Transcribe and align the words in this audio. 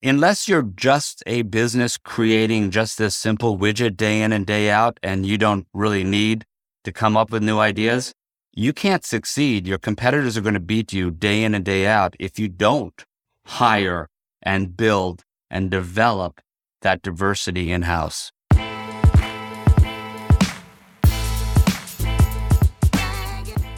unless 0.00 0.46
you're 0.46 0.62
just 0.62 1.24
a 1.26 1.42
business 1.42 1.98
creating 1.98 2.70
just 2.70 2.98
this 2.98 3.16
simple 3.16 3.58
widget 3.58 3.96
day 3.96 4.22
in 4.22 4.32
and 4.32 4.46
day 4.46 4.70
out, 4.70 4.98
and 5.02 5.26
you 5.26 5.36
don't 5.36 5.66
really 5.74 6.04
need 6.04 6.44
to 6.84 6.92
come 6.92 7.16
up 7.16 7.30
with 7.30 7.42
new 7.42 7.58
ideas, 7.58 8.12
you 8.54 8.72
can't 8.72 9.04
succeed. 9.04 9.66
Your 9.66 9.78
competitors 9.78 10.36
are 10.36 10.40
going 10.40 10.54
to 10.54 10.60
beat 10.60 10.92
you 10.92 11.10
day 11.10 11.42
in 11.42 11.52
and 11.54 11.64
day 11.64 11.86
out 11.86 12.14
if 12.20 12.38
you 12.38 12.48
don't 12.48 13.04
hire 13.44 14.08
and 14.40 14.76
build 14.76 15.24
and 15.50 15.70
develop 15.70 16.40
that 16.82 17.02
diversity 17.02 17.72
in 17.72 17.82
house. 17.82 18.30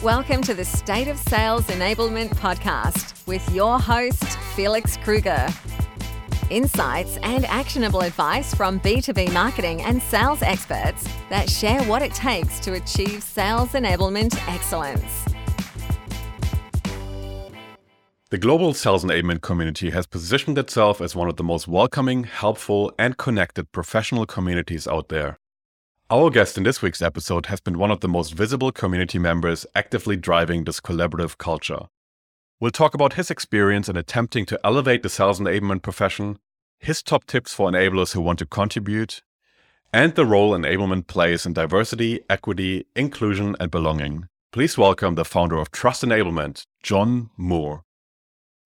Welcome 0.03 0.41
to 0.43 0.53
the 0.53 0.65
State 0.65 1.07
of 1.07 1.17
Sales 1.17 1.65
Enablement 1.67 2.29
podcast 2.35 3.25
with 3.27 3.47
your 3.53 3.79
host, 3.79 4.23
Felix 4.55 4.97
Krueger. 4.97 5.47
Insights 6.51 7.15
and 7.23 7.45
actionable 7.45 8.01
advice 8.01 8.53
from 8.53 8.77
B2B 8.81 9.31
marketing 9.31 9.81
and 9.83 10.01
sales 10.03 10.41
experts 10.41 11.07
that 11.29 11.49
share 11.49 11.81
what 11.83 12.01
it 12.01 12.13
takes 12.13 12.59
to 12.59 12.73
achieve 12.73 13.23
sales 13.23 13.69
enablement 13.69 14.35
excellence. 14.49 15.25
The 18.31 18.37
global 18.37 18.73
sales 18.73 19.05
enablement 19.05 19.39
community 19.41 19.91
has 19.91 20.05
positioned 20.05 20.57
itself 20.57 20.99
as 20.99 21.15
one 21.15 21.29
of 21.29 21.37
the 21.37 21.43
most 21.45 21.69
welcoming, 21.69 22.25
helpful, 22.25 22.91
and 22.99 23.17
connected 23.17 23.71
professional 23.71 24.25
communities 24.25 24.89
out 24.89 25.07
there. 25.07 25.37
Our 26.09 26.29
guest 26.29 26.57
in 26.57 26.63
this 26.65 26.81
week's 26.81 27.01
episode 27.01 27.45
has 27.45 27.61
been 27.61 27.77
one 27.77 27.91
of 27.91 28.01
the 28.01 28.09
most 28.09 28.33
visible 28.33 28.73
community 28.73 29.19
members 29.19 29.65
actively 29.73 30.17
driving 30.17 30.65
this 30.65 30.81
collaborative 30.81 31.37
culture. 31.37 31.87
We'll 32.61 32.69
talk 32.69 32.93
about 32.93 33.13
his 33.13 33.31
experience 33.31 33.89
in 33.89 33.97
attempting 33.97 34.45
to 34.45 34.59
elevate 34.63 35.01
the 35.01 35.09
sales 35.09 35.39
enablement 35.39 35.81
profession, 35.81 36.37
his 36.77 37.01
top 37.01 37.25
tips 37.25 37.55
for 37.55 37.71
enablers 37.71 38.13
who 38.13 38.21
want 38.21 38.37
to 38.37 38.45
contribute, 38.45 39.23
and 39.91 40.13
the 40.13 40.27
role 40.27 40.51
enablement 40.51 41.07
plays 41.07 41.47
in 41.47 41.53
diversity, 41.53 42.19
equity, 42.29 42.85
inclusion, 42.95 43.55
and 43.59 43.71
belonging. 43.71 44.27
Please 44.51 44.77
welcome 44.77 45.15
the 45.15 45.25
founder 45.25 45.57
of 45.57 45.71
Trust 45.71 46.03
Enablement, 46.03 46.67
John 46.83 47.31
Moore. 47.35 47.81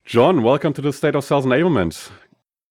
John, 0.03 0.43
welcome 0.43 0.73
to 0.73 0.81
the 0.81 0.91
State 0.91 1.15
of 1.15 1.23
Sales 1.23 1.45
Enablement. 1.45 2.11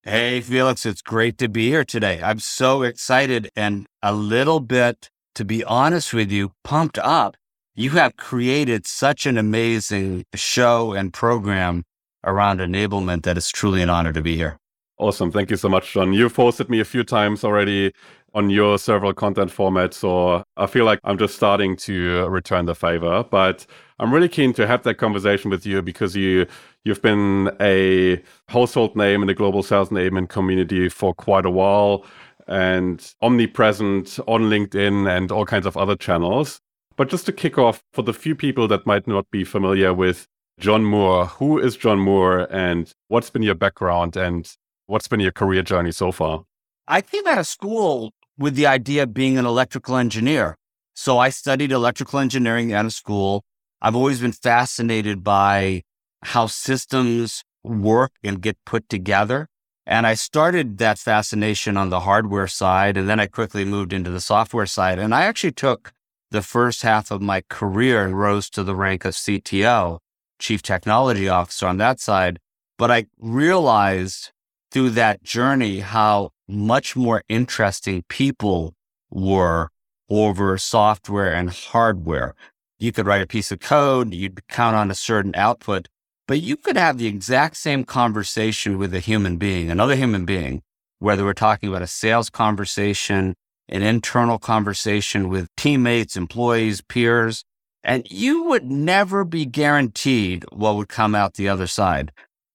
Hey, 0.02 0.42
Felix, 0.42 0.84
it's 0.84 1.00
great 1.00 1.38
to 1.38 1.48
be 1.48 1.70
here 1.70 1.86
today. 1.86 2.20
I'm 2.22 2.38
so 2.38 2.82
excited 2.82 3.48
and 3.56 3.86
a 4.02 4.12
little 4.12 4.60
bit, 4.60 5.08
to 5.36 5.46
be 5.46 5.64
honest 5.64 6.12
with 6.12 6.30
you, 6.30 6.52
pumped 6.64 6.98
up. 6.98 7.38
You 7.76 7.90
have 7.90 8.16
created 8.16 8.86
such 8.86 9.26
an 9.26 9.36
amazing 9.36 10.26
show 10.32 10.92
and 10.92 11.12
program 11.12 11.82
around 12.22 12.60
enablement 12.60 13.24
that 13.24 13.36
it's 13.36 13.50
truly 13.50 13.82
an 13.82 13.90
honor 13.90 14.12
to 14.12 14.22
be 14.22 14.36
here. 14.36 14.58
Awesome. 14.98 15.32
Thank 15.32 15.50
you 15.50 15.56
so 15.56 15.68
much, 15.68 15.92
John. 15.92 16.12
You've 16.12 16.36
hosted 16.36 16.68
me 16.68 16.78
a 16.78 16.84
few 16.84 17.02
times 17.02 17.42
already 17.42 17.92
on 18.32 18.48
your 18.48 18.78
several 18.78 19.12
content 19.12 19.50
formats. 19.50 19.94
So 19.94 20.44
I 20.56 20.66
feel 20.66 20.84
like 20.84 21.00
I'm 21.02 21.18
just 21.18 21.34
starting 21.34 21.74
to 21.78 22.28
return 22.28 22.66
the 22.66 22.76
favor. 22.76 23.24
But 23.28 23.66
I'm 23.98 24.14
really 24.14 24.28
keen 24.28 24.52
to 24.52 24.68
have 24.68 24.84
that 24.84 24.94
conversation 24.94 25.50
with 25.50 25.66
you 25.66 25.82
because 25.82 26.14
you 26.14 26.46
you've 26.84 27.02
been 27.02 27.50
a 27.60 28.22
household 28.46 28.94
name 28.94 29.20
in 29.20 29.26
the 29.26 29.34
global 29.34 29.64
sales 29.64 29.88
enablement 29.88 30.28
community 30.28 30.88
for 30.88 31.12
quite 31.12 31.44
a 31.44 31.50
while 31.50 32.06
and 32.46 33.14
omnipresent 33.20 34.20
on 34.28 34.42
LinkedIn 34.42 35.08
and 35.08 35.32
all 35.32 35.44
kinds 35.44 35.66
of 35.66 35.76
other 35.76 35.96
channels. 35.96 36.60
But 36.96 37.08
just 37.08 37.26
to 37.26 37.32
kick 37.32 37.58
off, 37.58 37.82
for 37.92 38.02
the 38.02 38.12
few 38.12 38.34
people 38.34 38.68
that 38.68 38.86
might 38.86 39.06
not 39.06 39.30
be 39.30 39.44
familiar 39.44 39.92
with 39.92 40.26
John 40.60 40.84
Moore, 40.84 41.26
who 41.26 41.58
is 41.58 41.76
John 41.76 41.98
Moore 41.98 42.46
and 42.52 42.92
what's 43.08 43.30
been 43.30 43.42
your 43.42 43.56
background 43.56 44.16
and 44.16 44.48
What's 44.86 45.08
been 45.08 45.20
your 45.20 45.32
career 45.32 45.62
journey 45.62 45.92
so 45.92 46.12
far? 46.12 46.44
I 46.86 47.00
came 47.00 47.26
out 47.26 47.38
of 47.38 47.46
school 47.46 48.12
with 48.36 48.54
the 48.54 48.66
idea 48.66 49.04
of 49.04 49.14
being 49.14 49.38
an 49.38 49.46
electrical 49.46 49.96
engineer. 49.96 50.56
So 50.94 51.18
I 51.18 51.30
studied 51.30 51.72
electrical 51.72 52.18
engineering 52.18 52.74
out 52.74 52.84
of 52.84 52.92
school. 52.92 53.44
I've 53.80 53.96
always 53.96 54.20
been 54.20 54.32
fascinated 54.32 55.24
by 55.24 55.84
how 56.22 56.48
systems 56.48 57.44
work 57.62 58.12
and 58.22 58.42
get 58.42 58.58
put 58.66 58.90
together. 58.90 59.48
And 59.86 60.06
I 60.06 60.14
started 60.14 60.76
that 60.78 60.98
fascination 60.98 61.78
on 61.78 61.88
the 61.88 62.00
hardware 62.00 62.46
side, 62.46 62.98
and 62.98 63.08
then 63.08 63.18
I 63.18 63.26
quickly 63.26 63.64
moved 63.64 63.94
into 63.94 64.10
the 64.10 64.20
software 64.20 64.66
side. 64.66 64.98
And 64.98 65.14
I 65.14 65.22
actually 65.22 65.52
took 65.52 65.92
the 66.34 66.42
first 66.42 66.82
half 66.82 67.12
of 67.12 67.22
my 67.22 67.42
career 67.48 68.08
rose 68.08 68.50
to 68.50 68.64
the 68.64 68.74
rank 68.74 69.04
of 69.04 69.14
CTO, 69.14 70.00
Chief 70.40 70.60
Technology 70.60 71.28
Officer 71.28 71.68
on 71.68 71.76
that 71.76 72.00
side. 72.00 72.40
But 72.76 72.90
I 72.90 73.06
realized 73.20 74.32
through 74.72 74.90
that 74.90 75.22
journey 75.22 75.78
how 75.78 76.32
much 76.48 76.96
more 76.96 77.22
interesting 77.28 78.02
people 78.08 78.74
were 79.10 79.68
over 80.10 80.58
software 80.58 81.32
and 81.32 81.50
hardware. 81.50 82.34
You 82.80 82.90
could 82.90 83.06
write 83.06 83.22
a 83.22 83.28
piece 83.28 83.52
of 83.52 83.60
code, 83.60 84.12
you'd 84.12 84.46
count 84.48 84.74
on 84.74 84.90
a 84.90 84.94
certain 84.96 85.36
output, 85.36 85.86
but 86.26 86.40
you 86.40 86.56
could 86.56 86.76
have 86.76 86.98
the 86.98 87.06
exact 87.06 87.56
same 87.56 87.84
conversation 87.84 88.76
with 88.76 88.92
a 88.92 88.98
human 88.98 89.36
being, 89.36 89.70
another 89.70 89.94
human 89.94 90.24
being, 90.24 90.62
whether 90.98 91.24
we're 91.24 91.32
talking 91.32 91.68
about 91.68 91.82
a 91.82 91.86
sales 91.86 92.28
conversation, 92.28 93.36
an 93.68 93.82
internal 93.82 94.38
conversation 94.38 95.28
with 95.28 95.48
teammates, 95.56 96.16
employees, 96.16 96.80
peers, 96.82 97.44
and 97.82 98.06
you 98.10 98.44
would 98.44 98.64
never 98.64 99.24
be 99.24 99.44
guaranteed 99.44 100.44
what 100.52 100.76
would 100.76 100.88
come 100.88 101.14
out 101.14 101.34
the 101.34 101.48
other 101.48 101.66
side. 101.66 102.12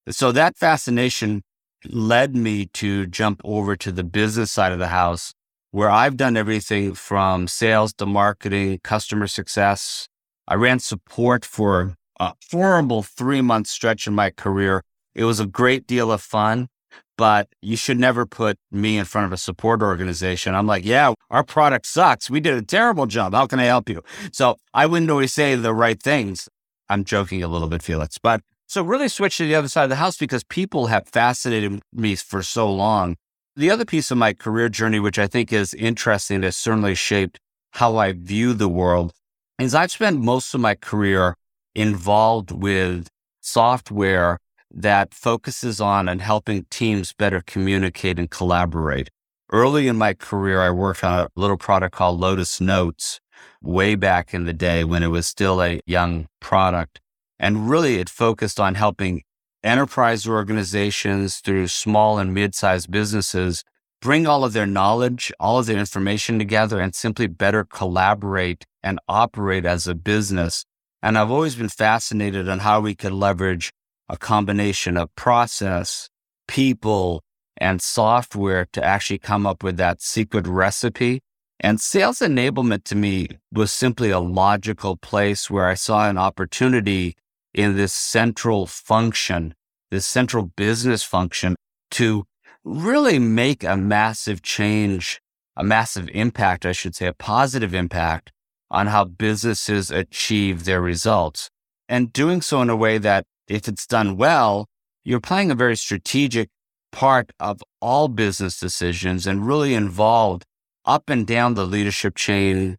So 0.09 0.31
that 0.31 0.57
fascination 0.57 1.43
led 1.85 2.35
me 2.35 2.65
to 2.65 3.05
jump 3.05 3.41
over 3.43 3.75
to 3.75 3.91
the 3.91 4.03
business 4.03 4.51
side 4.51 4.71
of 4.71 4.79
the 4.79 4.87
house 4.87 5.33
where 5.71 5.89
I've 5.89 6.17
done 6.17 6.35
everything 6.35 6.95
from 6.95 7.47
sales 7.47 7.93
to 7.93 8.05
marketing, 8.05 8.79
customer 8.83 9.27
success. 9.27 10.07
I 10.47 10.55
ran 10.55 10.79
support 10.79 11.45
for 11.45 11.93
a 12.19 12.33
horrible 12.51 13.03
three 13.03 13.41
month 13.41 13.67
stretch 13.67 14.07
in 14.07 14.15
my 14.15 14.31
career. 14.31 14.83
It 15.13 15.25
was 15.25 15.39
a 15.39 15.45
great 15.45 15.85
deal 15.85 16.11
of 16.11 16.21
fun, 16.21 16.69
but 17.17 17.47
you 17.61 17.75
should 17.75 17.99
never 17.99 18.25
put 18.25 18.57
me 18.71 18.97
in 18.97 19.05
front 19.05 19.25
of 19.25 19.33
a 19.33 19.37
support 19.37 19.81
organization. 19.81 20.55
I'm 20.55 20.67
like, 20.67 20.85
yeah, 20.85 21.13
our 21.29 21.43
product 21.43 21.85
sucks. 21.85 22.29
We 22.29 22.39
did 22.39 22.53
a 22.55 22.61
terrible 22.61 23.07
job. 23.07 23.33
How 23.33 23.45
can 23.45 23.59
I 23.59 23.65
help 23.65 23.89
you? 23.89 24.03
So 24.31 24.57
I 24.73 24.85
wouldn't 24.85 25.11
always 25.11 25.33
say 25.33 25.55
the 25.55 25.73
right 25.73 26.01
things. 26.01 26.47
I'm 26.89 27.03
joking 27.03 27.43
a 27.43 27.47
little 27.47 27.67
bit, 27.67 27.83
Felix, 27.83 28.17
but 28.17 28.41
so 28.67 28.83
really 28.83 29.07
switch 29.07 29.37
to 29.37 29.45
the 29.45 29.55
other 29.55 29.67
side 29.67 29.83
of 29.83 29.89
the 29.89 29.95
house 29.95 30.17
because 30.17 30.43
people 30.43 30.87
have 30.87 31.07
fascinated 31.07 31.81
me 31.91 32.15
for 32.15 32.43
so 32.43 32.71
long. 32.71 33.15
The 33.55 33.71
other 33.71 33.83
piece 33.83 34.11
of 34.11 34.17
my 34.17 34.33
career 34.33 34.69
journey, 34.69 34.99
which 34.99 35.19
I 35.19 35.27
think 35.27 35.51
is 35.51 35.73
interesting, 35.73 36.43
has 36.43 36.55
certainly 36.55 36.95
shaped 36.95 37.39
how 37.71 37.97
I 37.97 38.13
view 38.13 38.53
the 38.53 38.69
world, 38.69 39.11
is 39.59 39.75
I've 39.75 39.91
spent 39.91 40.21
most 40.21 40.53
of 40.53 40.61
my 40.61 40.75
career 40.75 41.35
involved 41.75 42.51
with 42.51 43.07
software 43.41 44.37
that 44.71 45.13
focuses 45.13 45.81
on 45.81 46.07
and 46.07 46.21
helping 46.21 46.65
teams 46.69 47.13
better 47.13 47.41
communicate 47.45 48.19
and 48.19 48.29
collaborate. 48.29 49.09
Early 49.51 49.87
in 49.87 49.97
my 49.97 50.13
career, 50.13 50.61
I 50.61 50.69
worked 50.69 51.03
on 51.03 51.19
a 51.19 51.29
little 51.35 51.57
product 51.57 51.95
called 51.95 52.19
Lotus 52.19 52.61
Notes 52.61 53.19
way 53.61 53.95
back 53.95 54.33
in 54.33 54.45
the 54.45 54.53
day 54.53 54.83
when 54.83 55.01
it 55.01 55.07
was 55.07 55.25
still 55.25 55.61
a 55.61 55.79
young 55.85 56.27
product. 56.39 56.99
And 57.39 57.69
really, 57.69 57.95
it 57.95 58.09
focused 58.09 58.59
on 58.59 58.75
helping 58.75 59.23
enterprise 59.63 60.27
organizations 60.27 61.37
through 61.37 61.67
small 61.67 62.19
and 62.19 62.33
mid 62.33 62.53
sized 62.53 62.91
businesses 62.91 63.63
bring 64.01 64.27
all 64.27 64.43
of 64.43 64.53
their 64.53 64.65
knowledge, 64.65 65.31
all 65.39 65.59
of 65.59 65.65
their 65.65 65.77
information 65.77 66.39
together, 66.39 66.79
and 66.79 66.95
simply 66.95 67.27
better 67.27 67.65
collaborate 67.65 68.65
and 68.81 68.99
operate 69.07 69.65
as 69.65 69.87
a 69.87 69.95
business. 69.95 70.65
And 71.01 71.17
I've 71.17 71.31
always 71.31 71.55
been 71.55 71.69
fascinated 71.69 72.47
on 72.47 72.59
how 72.59 72.81
we 72.81 72.95
could 72.95 73.13
leverage 73.13 73.71
a 74.09 74.17
combination 74.17 74.97
of 74.97 75.13
process, 75.15 76.09
people, 76.47 77.21
and 77.57 77.81
software 77.81 78.67
to 78.73 78.83
actually 78.83 79.19
come 79.19 79.45
up 79.45 79.63
with 79.63 79.77
that 79.77 80.01
secret 80.01 80.47
recipe 80.47 81.21
and 81.59 81.81
sales 81.81 82.19
enablement 82.19 82.85
to 82.85 82.95
me 82.95 83.27
was 83.51 83.73
simply 83.73 84.11
a 84.11 84.19
logical 84.19 84.95
place 84.95 85.49
where 85.49 85.67
I 85.67 85.73
saw 85.73 86.09
an 86.09 86.17
opportunity 86.17 87.15
in 87.53 87.75
this 87.75 87.93
central 87.93 88.65
function, 88.65 89.53
this 89.91 90.05
central 90.05 90.51
business 90.55 91.03
function 91.03 91.55
to 91.91 92.25
really 92.63 93.19
make 93.19 93.63
a 93.63 93.75
massive 93.75 94.41
change, 94.41 95.19
a 95.57 95.63
massive 95.63 96.09
impact, 96.13 96.65
I 96.65 96.71
should 96.71 96.95
say, 96.95 97.07
a 97.07 97.13
positive 97.13 97.73
impact 97.73 98.31
on 98.71 98.87
how 98.87 99.03
businesses 99.03 99.91
achieve 99.91 100.63
their 100.63 100.79
results. 100.79 101.49
And 101.89 102.13
doing 102.13 102.41
so 102.41 102.61
in 102.61 102.69
a 102.69 102.75
way 102.75 102.99
that 102.99 103.25
if 103.49 103.67
it's 103.67 103.87
done 103.87 104.17
well, 104.17 104.67
you're 105.03 105.19
playing 105.19 105.51
a 105.51 105.55
very 105.55 105.75
strategic 105.75 106.49
part 106.91 107.31
of 107.39 107.61
all 107.81 108.07
business 108.07 108.59
decisions 108.59 109.27
and 109.27 109.45
really 109.45 109.73
involved 109.73 110.45
up 110.85 111.09
and 111.09 111.27
down 111.27 111.53
the 111.53 111.65
leadership 111.65 112.15
chain 112.15 112.77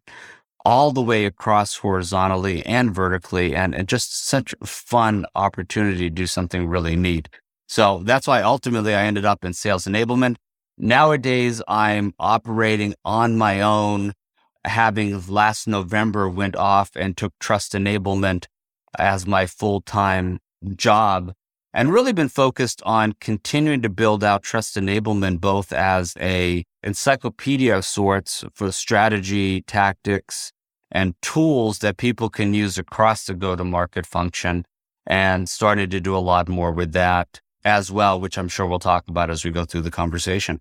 all 0.65 0.91
the 0.91 1.01
way 1.01 1.25
across 1.25 1.77
horizontally 1.77 2.63
and 2.65 2.93
vertically, 2.93 3.55
and, 3.55 3.73
and 3.73 3.87
just 3.87 4.25
such 4.25 4.53
a 4.61 4.65
fun 4.65 5.25
opportunity 5.33 6.09
to 6.09 6.09
do 6.09 6.27
something 6.27 6.67
really 6.67 6.95
neat. 6.95 7.29
So 7.67 8.01
that's 8.03 8.27
why 8.27 8.41
ultimately 8.41 8.93
I 8.93 9.05
ended 9.05 9.25
up 9.25 9.43
in 9.43 9.53
sales 9.53 9.85
enablement. 9.85 10.35
Nowadays, 10.77 11.61
I'm 11.67 12.13
operating 12.19 12.93
on 13.03 13.37
my 13.37 13.61
own, 13.61 14.13
having 14.65 15.25
last 15.27 15.67
November 15.67 16.29
went 16.29 16.55
off 16.55 16.91
and 16.95 17.17
took 17.17 17.33
trust 17.39 17.73
enablement 17.73 18.45
as 18.99 19.25
my 19.25 19.45
full 19.45 19.81
time 19.81 20.39
job 20.75 21.33
and 21.73 21.93
really 21.93 22.13
been 22.13 22.29
focused 22.29 22.81
on 22.83 23.13
continuing 23.19 23.81
to 23.81 23.89
build 23.89 24.23
out 24.23 24.43
trust 24.43 24.75
enablement, 24.75 25.39
both 25.39 25.71
as 25.71 26.15
a 26.19 26.63
encyclopedia 26.83 27.77
of 27.77 27.85
sorts 27.85 28.43
for 28.53 28.71
strategy, 28.71 29.61
tactics, 29.61 30.51
and 30.91 31.15
tools 31.21 31.79
that 31.79 31.97
people 31.97 32.29
can 32.29 32.53
use 32.53 32.77
across 32.77 33.25
the 33.25 33.33
go 33.33 33.55
to 33.55 33.63
market 33.63 34.05
function 34.05 34.65
and 35.07 35.47
started 35.47 35.89
to 35.91 35.99
do 35.99 36.15
a 36.15 36.19
lot 36.19 36.49
more 36.49 36.71
with 36.71 36.91
that 36.91 37.39
as 37.63 37.91
well, 37.91 38.19
which 38.19 38.37
I'm 38.37 38.47
sure 38.47 38.65
we'll 38.65 38.79
talk 38.79 39.07
about 39.07 39.29
as 39.29 39.45
we 39.45 39.51
go 39.51 39.65
through 39.65 39.81
the 39.81 39.91
conversation. 39.91 40.59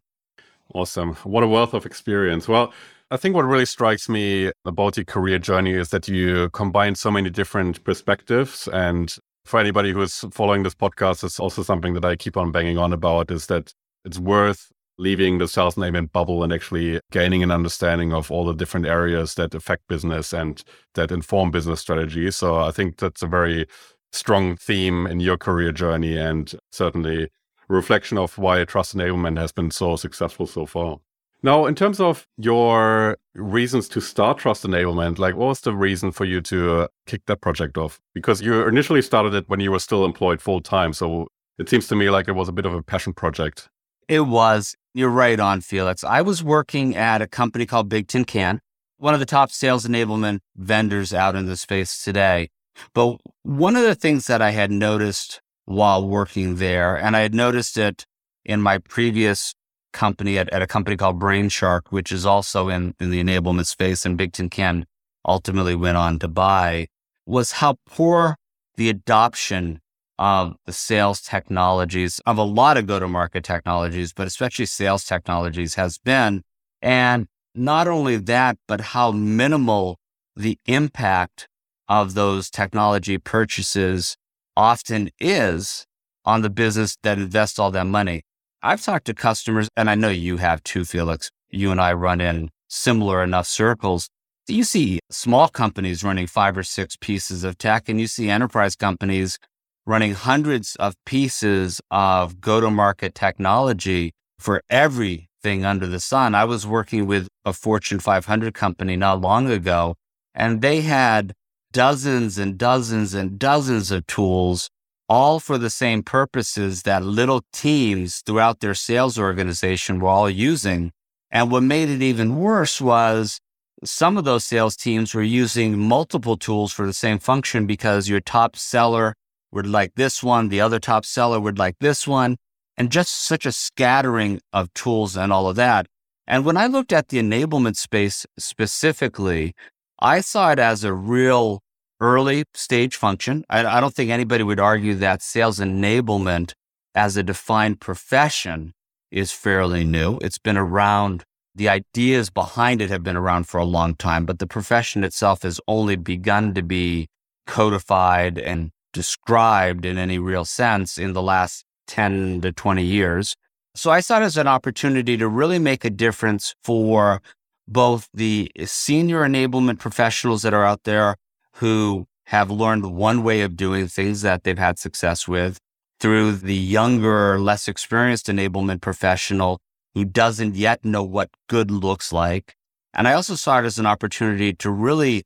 Awesome. 0.74 1.14
What 1.24 1.42
a 1.42 1.48
wealth 1.48 1.74
of 1.74 1.84
experience. 1.84 2.46
Well, 2.46 2.72
I 3.10 3.16
think 3.16 3.34
what 3.34 3.44
really 3.44 3.66
strikes 3.66 4.08
me 4.08 4.52
about 4.64 4.96
your 4.96 5.04
career 5.04 5.40
journey 5.40 5.72
is 5.72 5.88
that 5.88 6.06
you 6.06 6.48
combine 6.50 6.94
so 6.94 7.10
many 7.10 7.28
different 7.28 7.82
perspectives 7.82 8.68
and 8.68 9.16
for 9.44 9.58
anybody 9.60 9.92
who 9.92 10.02
is 10.02 10.24
following 10.32 10.62
this 10.62 10.74
podcast, 10.74 11.24
it's 11.24 11.40
also 11.40 11.62
something 11.62 11.94
that 11.94 12.04
I 12.04 12.16
keep 12.16 12.36
on 12.36 12.52
banging 12.52 12.78
on 12.78 12.92
about 12.92 13.30
is 13.30 13.46
that 13.46 13.72
it's 14.04 14.18
worth 14.18 14.70
leaving 14.98 15.38
the 15.38 15.48
sales 15.48 15.76
enablement 15.76 16.12
bubble 16.12 16.44
and 16.44 16.52
actually 16.52 17.00
gaining 17.10 17.42
an 17.42 17.50
understanding 17.50 18.12
of 18.12 18.30
all 18.30 18.44
the 18.44 18.52
different 18.54 18.86
areas 18.86 19.34
that 19.34 19.54
affect 19.54 19.88
business 19.88 20.32
and 20.34 20.62
that 20.94 21.10
inform 21.10 21.50
business 21.50 21.80
strategy. 21.80 22.30
So 22.30 22.56
I 22.56 22.70
think 22.70 22.98
that's 22.98 23.22
a 23.22 23.26
very 23.26 23.66
strong 24.12 24.56
theme 24.56 25.06
in 25.06 25.20
your 25.20 25.38
career 25.38 25.72
journey 25.72 26.18
and 26.18 26.52
certainly 26.70 27.28
reflection 27.68 28.18
of 28.18 28.36
why 28.36 28.62
trust 28.64 28.94
enablement 28.96 29.38
has 29.38 29.52
been 29.52 29.70
so 29.70 29.96
successful 29.96 30.46
so 30.46 30.66
far. 30.66 30.98
Now, 31.42 31.64
in 31.64 31.74
terms 31.74 32.00
of 32.00 32.26
your 32.36 33.16
reasons 33.34 33.88
to 33.90 34.00
start 34.00 34.38
Trust 34.38 34.64
Enablement, 34.64 35.18
like 35.18 35.36
what 35.36 35.48
was 35.48 35.60
the 35.62 35.74
reason 35.74 36.12
for 36.12 36.26
you 36.26 36.42
to 36.42 36.82
uh, 36.82 36.86
kick 37.06 37.22
that 37.26 37.40
project 37.40 37.78
off? 37.78 37.98
Because 38.14 38.42
you 38.42 38.66
initially 38.66 39.00
started 39.00 39.32
it 39.32 39.48
when 39.48 39.60
you 39.60 39.70
were 39.70 39.78
still 39.78 40.04
employed 40.04 40.42
full 40.42 40.60
time. 40.60 40.92
So 40.92 41.28
it 41.58 41.68
seems 41.68 41.88
to 41.88 41.96
me 41.96 42.10
like 42.10 42.28
it 42.28 42.32
was 42.32 42.48
a 42.48 42.52
bit 42.52 42.66
of 42.66 42.74
a 42.74 42.82
passion 42.82 43.14
project. 43.14 43.68
It 44.06 44.20
was. 44.20 44.74
You're 44.92 45.08
right 45.08 45.38
on, 45.40 45.60
Felix. 45.60 46.04
I 46.04 46.20
was 46.20 46.42
working 46.42 46.96
at 46.96 47.22
a 47.22 47.26
company 47.26 47.64
called 47.64 47.88
Bigtincan, 47.88 48.58
one 48.98 49.14
of 49.14 49.20
the 49.20 49.26
top 49.26 49.50
sales 49.50 49.86
enablement 49.86 50.40
vendors 50.56 51.14
out 51.14 51.36
in 51.36 51.46
the 51.46 51.56
space 51.56 52.02
today. 52.02 52.50
But 52.92 53.18
one 53.44 53.76
of 53.76 53.82
the 53.82 53.94
things 53.94 54.26
that 54.26 54.42
I 54.42 54.50
had 54.50 54.70
noticed 54.70 55.40
while 55.64 56.06
working 56.06 56.56
there, 56.56 56.96
and 56.96 57.16
I 57.16 57.20
had 57.20 57.34
noticed 57.34 57.78
it 57.78 58.04
in 58.44 58.60
my 58.60 58.78
previous 58.78 59.54
company 59.92 60.38
at, 60.38 60.48
at 60.50 60.62
a 60.62 60.66
company 60.66 60.96
called 60.96 61.20
Brainshark, 61.20 61.82
which 61.90 62.12
is 62.12 62.24
also 62.26 62.68
in, 62.68 62.94
in 63.00 63.10
the 63.10 63.22
enablement 63.22 63.66
space 63.66 64.06
and 64.06 64.18
Bigtincan 64.18 64.84
ultimately 65.26 65.74
went 65.74 65.96
on 65.96 66.18
to 66.18 66.28
buy, 66.28 66.86
was 67.26 67.52
how 67.52 67.76
poor 67.86 68.36
the 68.76 68.88
adoption 68.88 69.80
of 70.18 70.54
the 70.66 70.72
sales 70.72 71.20
technologies 71.22 72.20
of 72.26 72.36
a 72.36 72.42
lot 72.42 72.76
of 72.76 72.86
go-to-market 72.86 73.42
technologies, 73.42 74.12
but 74.12 74.26
especially 74.26 74.66
sales 74.66 75.04
technologies 75.04 75.74
has 75.74 75.98
been. 75.98 76.42
And 76.82 77.26
not 77.54 77.88
only 77.88 78.16
that, 78.16 78.58
but 78.68 78.80
how 78.80 79.12
minimal 79.12 79.98
the 80.36 80.58
impact 80.66 81.48
of 81.88 82.14
those 82.14 82.50
technology 82.50 83.18
purchases 83.18 84.16
often 84.56 85.10
is 85.18 85.86
on 86.24 86.42
the 86.42 86.50
business 86.50 86.96
that 87.02 87.18
invests 87.18 87.58
all 87.58 87.70
that 87.70 87.86
money. 87.86 88.22
I've 88.62 88.82
talked 88.82 89.06
to 89.06 89.14
customers, 89.14 89.68
and 89.76 89.88
I 89.88 89.94
know 89.94 90.10
you 90.10 90.36
have 90.36 90.62
too, 90.62 90.84
Felix. 90.84 91.30
You 91.48 91.70
and 91.70 91.80
I 91.80 91.94
run 91.94 92.20
in 92.20 92.50
similar 92.68 93.22
enough 93.22 93.46
circles. 93.46 94.08
You 94.48 94.64
see 94.64 95.00
small 95.10 95.48
companies 95.48 96.04
running 96.04 96.26
five 96.26 96.58
or 96.58 96.62
six 96.62 96.96
pieces 96.96 97.42
of 97.42 97.56
tech, 97.56 97.88
and 97.88 97.98
you 97.98 98.06
see 98.06 98.28
enterprise 98.28 98.76
companies 98.76 99.38
running 99.86 100.12
hundreds 100.12 100.76
of 100.76 100.94
pieces 101.06 101.80
of 101.90 102.40
go 102.40 102.60
to 102.60 102.70
market 102.70 103.14
technology 103.14 104.12
for 104.38 104.62
everything 104.68 105.64
under 105.64 105.86
the 105.86 106.00
sun. 106.00 106.34
I 106.34 106.44
was 106.44 106.66
working 106.66 107.06
with 107.06 107.28
a 107.46 107.54
Fortune 107.54 107.98
500 107.98 108.52
company 108.52 108.94
not 108.94 109.22
long 109.22 109.50
ago, 109.50 109.94
and 110.34 110.60
they 110.60 110.82
had 110.82 111.32
dozens 111.72 112.36
and 112.36 112.58
dozens 112.58 113.14
and 113.14 113.38
dozens 113.38 113.90
of 113.90 114.06
tools 114.06 114.68
all 115.10 115.40
for 115.40 115.58
the 115.58 115.68
same 115.68 116.04
purposes 116.04 116.84
that 116.84 117.02
little 117.02 117.42
teams 117.52 118.22
throughout 118.24 118.60
their 118.60 118.76
sales 118.76 119.18
organization 119.18 119.98
were 119.98 120.08
all 120.08 120.30
using. 120.30 120.92
And 121.32 121.50
what 121.50 121.64
made 121.64 121.88
it 121.88 122.00
even 122.00 122.36
worse 122.36 122.80
was 122.80 123.40
some 123.82 124.16
of 124.16 124.24
those 124.24 124.44
sales 124.44 124.76
teams 124.76 125.12
were 125.12 125.22
using 125.22 125.76
multiple 125.76 126.36
tools 126.36 126.72
for 126.72 126.86
the 126.86 126.92
same 126.92 127.18
function 127.18 127.66
because 127.66 128.08
your 128.08 128.20
top 128.20 128.54
seller 128.54 129.14
would 129.50 129.66
like 129.66 129.96
this 129.96 130.22
one, 130.22 130.48
the 130.48 130.60
other 130.60 130.78
top 130.78 131.04
seller 131.04 131.40
would 131.40 131.58
like 131.58 131.74
this 131.80 132.06
one, 132.06 132.36
and 132.76 132.92
just 132.92 133.12
such 133.12 133.44
a 133.44 133.50
scattering 133.50 134.40
of 134.52 134.72
tools 134.74 135.16
and 135.16 135.32
all 135.32 135.48
of 135.48 135.56
that. 135.56 135.86
And 136.28 136.44
when 136.44 136.56
I 136.56 136.68
looked 136.68 136.92
at 136.92 137.08
the 137.08 137.18
enablement 137.18 137.74
space 137.74 138.26
specifically, 138.38 139.54
I 139.98 140.20
saw 140.20 140.52
it 140.52 140.60
as 140.60 140.84
a 140.84 140.94
real 140.94 141.62
early 142.00 142.44
stage 142.54 142.96
function. 142.96 143.44
I, 143.48 143.64
I 143.64 143.80
don't 143.80 143.94
think 143.94 144.10
anybody 144.10 144.42
would 144.42 144.60
argue 144.60 144.94
that 144.96 145.22
sales 145.22 145.58
enablement 145.58 146.54
as 146.94 147.16
a 147.16 147.22
defined 147.22 147.80
profession 147.80 148.72
is 149.10 149.32
fairly 149.32 149.84
new. 149.84 150.18
It's 150.22 150.38
been 150.38 150.56
around. 150.56 151.24
The 151.54 151.68
ideas 151.68 152.30
behind 152.30 152.80
it 152.80 152.90
have 152.90 153.02
been 153.02 153.16
around 153.16 153.48
for 153.48 153.58
a 153.58 153.64
long 153.64 153.96
time, 153.96 154.24
but 154.24 154.38
the 154.38 154.46
profession 154.46 155.02
itself 155.02 155.42
has 155.42 155.60
only 155.66 155.96
begun 155.96 156.54
to 156.54 156.62
be 156.62 157.08
codified 157.46 158.38
and 158.38 158.70
described 158.92 159.84
in 159.84 159.98
any 159.98 160.18
real 160.18 160.44
sense 160.44 160.96
in 160.96 161.12
the 161.12 161.22
last 161.22 161.64
10 161.88 162.40
to 162.42 162.52
20 162.52 162.84
years. 162.84 163.34
So 163.74 163.90
I 163.90 164.00
saw 164.00 164.20
it 164.20 164.24
as 164.24 164.36
an 164.36 164.46
opportunity 164.46 165.16
to 165.16 165.28
really 165.28 165.58
make 165.58 165.84
a 165.84 165.90
difference 165.90 166.54
for 166.62 167.20
both 167.66 168.08
the 168.14 168.50
senior 168.64 169.20
enablement 169.20 169.78
professionals 169.78 170.42
that 170.42 170.54
are 170.54 170.64
out 170.64 170.84
there 170.84 171.16
who 171.54 172.06
have 172.26 172.50
learned 172.50 172.94
one 172.94 173.22
way 173.22 173.42
of 173.42 173.56
doing 173.56 173.88
things 173.88 174.22
that 174.22 174.44
they've 174.44 174.58
had 174.58 174.78
success 174.78 175.26
with 175.26 175.58
through 175.98 176.32
the 176.32 176.54
younger, 176.54 177.38
less 177.38 177.68
experienced 177.68 178.26
enablement 178.28 178.80
professional 178.80 179.60
who 179.94 180.04
doesn't 180.04 180.54
yet 180.54 180.84
know 180.84 181.02
what 181.02 181.30
good 181.48 181.70
looks 181.70 182.12
like. 182.12 182.54
And 182.94 183.06
I 183.08 183.12
also 183.12 183.34
saw 183.34 183.58
it 183.58 183.64
as 183.64 183.78
an 183.78 183.86
opportunity 183.86 184.52
to 184.54 184.70
really 184.70 185.24